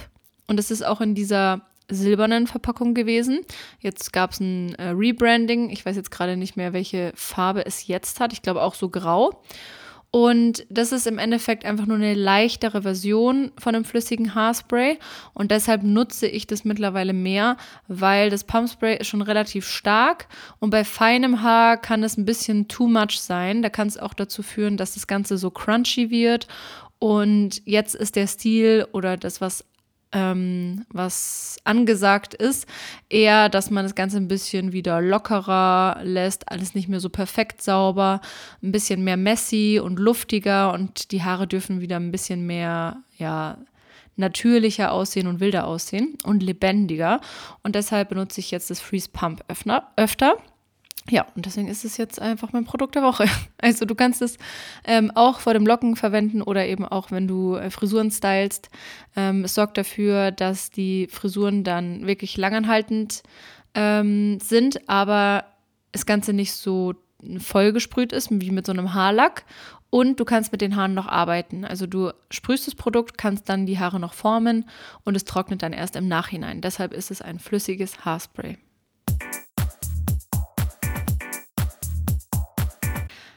Und 0.47 0.57
das 0.57 0.71
ist 0.71 0.83
auch 0.83 0.99
in 0.99 1.13
dieser 1.13 1.61
silbernen 1.89 2.47
Verpackung 2.47 2.93
gewesen. 2.93 3.41
Jetzt 3.79 4.13
gab 4.13 4.31
es 4.31 4.39
ein 4.39 4.75
äh, 4.75 4.89
Rebranding. 4.89 5.69
Ich 5.69 5.85
weiß 5.85 5.95
jetzt 5.95 6.11
gerade 6.11 6.37
nicht 6.37 6.57
mehr, 6.57 6.73
welche 6.73 7.11
Farbe 7.15 7.65
es 7.65 7.87
jetzt 7.87 8.19
hat. 8.19 8.33
Ich 8.33 8.41
glaube 8.41 8.61
auch 8.61 8.75
so 8.75 8.89
grau. 8.89 9.41
Und 10.15 10.67
das 10.69 10.91
ist 10.91 11.07
im 11.07 11.17
Endeffekt 11.17 11.65
einfach 11.65 11.87
nur 11.87 11.97
eine 11.97 12.13
leichtere 12.13 12.83
Version 12.83 13.51
von 13.57 13.73
einem 13.73 13.83
flüssigen 13.83 14.35
Haarspray. 14.35 14.99
Und 15.33 15.49
deshalb 15.49 15.81
nutze 15.81 16.27
ich 16.27 16.45
das 16.45 16.63
mittlerweile 16.65 17.13
mehr, 17.13 17.57
weil 17.87 18.29
das 18.29 18.43
Pumpspray 18.43 18.97
ist 18.99 19.07
schon 19.07 19.23
relativ 19.23 19.67
stark. 19.67 20.27
Und 20.59 20.69
bei 20.69 20.83
feinem 20.83 21.41
Haar 21.41 21.77
kann 21.77 22.03
es 22.03 22.15
ein 22.15 22.25
bisschen 22.25 22.67
too 22.67 22.87
much 22.87 23.19
sein. 23.19 23.63
Da 23.63 23.69
kann 23.69 23.87
es 23.87 23.97
auch 23.97 24.13
dazu 24.13 24.43
führen, 24.43 24.77
dass 24.77 24.93
das 24.93 25.07
Ganze 25.07 25.39
so 25.39 25.49
crunchy 25.49 26.11
wird. 26.11 26.47
Und 26.99 27.63
jetzt 27.65 27.95
ist 27.95 28.15
der 28.15 28.27
Stil 28.27 28.85
oder 28.91 29.17
das, 29.17 29.41
was 29.41 29.65
ähm, 30.13 30.85
was 30.89 31.57
angesagt 31.63 32.33
ist, 32.33 32.67
eher, 33.09 33.49
dass 33.49 33.69
man 33.71 33.83
das 33.83 33.95
Ganze 33.95 34.17
ein 34.17 34.27
bisschen 34.27 34.71
wieder 34.71 35.01
lockerer 35.01 35.99
lässt, 36.03 36.49
alles 36.51 36.75
nicht 36.75 36.87
mehr 36.87 36.99
so 36.99 37.09
perfekt 37.09 37.61
sauber, 37.61 38.21
ein 38.61 38.71
bisschen 38.71 39.03
mehr 39.03 39.17
messy 39.17 39.81
und 39.83 39.99
luftiger 39.99 40.71
und 40.73 41.11
die 41.11 41.23
Haare 41.23 41.47
dürfen 41.47 41.81
wieder 41.81 41.97
ein 41.97 42.11
bisschen 42.11 42.45
mehr, 42.45 42.97
ja, 43.17 43.57
natürlicher 44.15 44.91
aussehen 44.91 45.27
und 45.27 45.39
wilder 45.39 45.65
aussehen 45.65 46.17
und 46.23 46.43
lebendiger. 46.43 47.19
Und 47.63 47.75
deshalb 47.75 48.09
benutze 48.09 48.39
ich 48.39 48.51
jetzt 48.51 48.69
das 48.69 48.79
Freeze 48.79 49.09
Pump 49.11 49.43
öfter. 49.47 50.37
Ja, 51.09 51.25
und 51.35 51.45
deswegen 51.45 51.67
ist 51.67 51.83
es 51.83 51.97
jetzt 51.97 52.21
einfach 52.21 52.53
mein 52.53 52.63
Produkt 52.63 52.95
der 52.95 53.03
Woche. 53.03 53.25
Also 53.61 53.85
du 53.85 53.95
kannst 53.95 54.21
es 54.21 54.37
ähm, 54.83 55.09
auch 55.15 55.39
vor 55.39 55.53
dem 55.53 55.65
Locken 55.65 55.95
verwenden 55.95 56.41
oder 56.41 56.65
eben 56.65 56.85
auch, 56.85 57.11
wenn 57.11 57.29
du 57.29 57.55
äh, 57.55 57.69
Frisuren 57.69 58.11
stylst. 58.11 58.69
Ähm, 59.15 59.45
es 59.45 59.55
sorgt 59.55 59.77
dafür, 59.77 60.31
dass 60.31 60.69
die 60.69 61.07
Frisuren 61.07 61.63
dann 61.63 62.05
wirklich 62.05 62.35
langanhaltend 62.35 63.23
ähm, 63.73 64.39
sind, 64.41 64.89
aber 64.89 65.45
das 65.93 66.05
Ganze 66.05 66.33
nicht 66.33 66.51
so 66.51 66.93
vollgesprüht 67.37 68.11
ist 68.11 68.29
wie 68.31 68.51
mit 68.51 68.65
so 68.65 68.73
einem 68.73 68.93
Haarlack. 68.93 69.45
Und 69.89 70.19
du 70.19 70.25
kannst 70.25 70.51
mit 70.51 70.61
den 70.61 70.75
Haaren 70.75 70.95
noch 70.95 71.07
arbeiten. 71.07 71.63
Also 71.65 71.85
du 71.85 72.11
sprühst 72.31 72.65
das 72.65 72.73
Produkt, 72.75 73.17
kannst 73.17 73.47
dann 73.47 73.67
die 73.67 73.77
Haare 73.77 73.99
noch 73.99 74.13
formen 74.13 74.67
und 75.03 75.15
es 75.15 75.23
trocknet 75.23 75.61
dann 75.61 75.71
erst 75.71 75.95
im 75.95 76.07
Nachhinein. 76.07 76.61
Deshalb 76.61 76.93
ist 76.93 77.11
es 77.11 77.21
ein 77.21 77.37
flüssiges 77.37 78.03
Haarspray. 78.03 78.57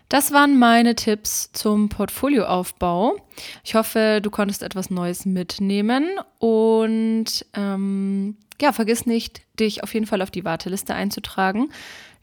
Das 0.08 0.32
waren 0.32 0.58
meine 0.58 0.94
Tipps 0.94 1.50
zum 1.52 1.88
Portfolioaufbau. 1.88 3.16
Ich 3.64 3.74
hoffe, 3.74 4.20
du 4.22 4.30
konntest 4.30 4.62
etwas 4.62 4.88
Neues 4.90 5.26
mitnehmen 5.26 6.08
und 6.38 7.44
ähm, 7.54 8.36
ja, 8.60 8.72
vergiss 8.72 9.04
nicht, 9.04 9.42
dich 9.58 9.82
auf 9.82 9.92
jeden 9.94 10.06
Fall 10.06 10.22
auf 10.22 10.30
die 10.30 10.44
Warteliste 10.44 10.94
einzutragen 10.94 11.70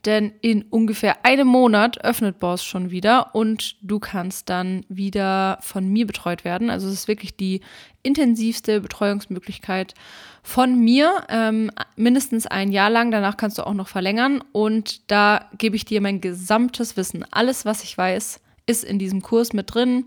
denn 0.05 0.33
in 0.41 0.63
ungefähr 0.63 1.25
einem 1.25 1.47
Monat 1.47 2.03
öffnet 2.03 2.39
Boss 2.39 2.63
schon 2.63 2.91
wieder 2.91 3.33
und 3.33 3.77
du 3.81 3.99
kannst 3.99 4.49
dann 4.49 4.85
wieder 4.89 5.57
von 5.61 5.87
mir 5.87 6.05
betreut 6.05 6.43
werden. 6.43 6.69
Also 6.69 6.87
es 6.87 6.93
ist 6.93 7.07
wirklich 7.07 7.37
die 7.37 7.61
intensivste 8.03 8.81
Betreuungsmöglichkeit 8.81 9.93
von 10.41 10.77
mir, 10.77 11.25
ähm, 11.29 11.71
mindestens 11.95 12.45
ein 12.47 12.71
Jahr 12.71 12.89
lang. 12.89 13.11
Danach 13.11 13.37
kannst 13.37 13.57
du 13.57 13.65
auch 13.65 13.73
noch 13.73 13.87
verlängern 13.87 14.43
und 14.51 15.09
da 15.09 15.49
gebe 15.57 15.75
ich 15.77 15.85
dir 15.85 16.01
mein 16.01 16.19
gesamtes 16.19 16.97
Wissen, 16.97 17.25
alles, 17.31 17.65
was 17.65 17.83
ich 17.83 17.97
weiß 17.97 18.42
ist 18.65 18.84
in 18.84 18.99
diesem 18.99 19.21
Kurs 19.21 19.54
mit 19.54 19.73
drin. 19.73 20.06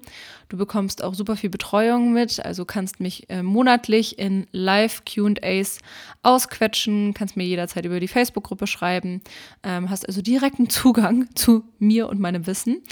Du 0.49 0.57
bekommst 0.57 1.03
auch 1.03 1.15
super 1.15 1.37
viel 1.37 1.51
Betreuung 1.51 2.13
mit, 2.13 2.45
also 2.45 2.65
kannst 2.65 3.01
mich 3.01 3.29
äh, 3.29 3.43
monatlich 3.43 4.19
in 4.19 4.47
Live-QAs 4.53 5.79
ausquetschen, 6.23 7.15
kannst 7.15 7.37
mir 7.37 7.45
jederzeit 7.45 7.85
über 7.85 8.01
die 8.01 8.09
Facebook-Gruppe 8.09 8.67
schreiben, 8.67 9.21
ähm, 9.63 9.91
hast 9.91 10.07
also 10.07 10.23
direkten 10.23 10.71
Zugang 10.71 11.29
zu 11.35 11.65
mir 11.79 12.09
und 12.09 12.21
meinem 12.21 12.47
Wissen. 12.47 12.83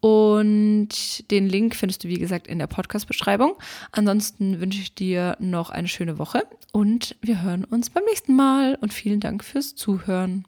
Und 0.00 1.30
den 1.30 1.48
Link 1.48 1.74
findest 1.74 2.04
du, 2.04 2.08
wie 2.08 2.18
gesagt, 2.18 2.46
in 2.46 2.58
der 2.58 2.66
Podcast-Beschreibung. 2.66 3.54
Ansonsten 3.90 4.60
wünsche 4.60 4.80
ich 4.80 4.94
dir 4.94 5.34
noch 5.40 5.70
eine 5.70 5.88
schöne 5.88 6.18
Woche 6.18 6.42
und 6.72 7.16
wir 7.22 7.40
hören 7.40 7.64
uns 7.64 7.88
beim 7.88 8.04
nächsten 8.04 8.36
Mal. 8.36 8.76
Und 8.82 8.92
vielen 8.92 9.20
Dank 9.20 9.42
fürs 9.42 9.74
Zuhören. 9.74 10.44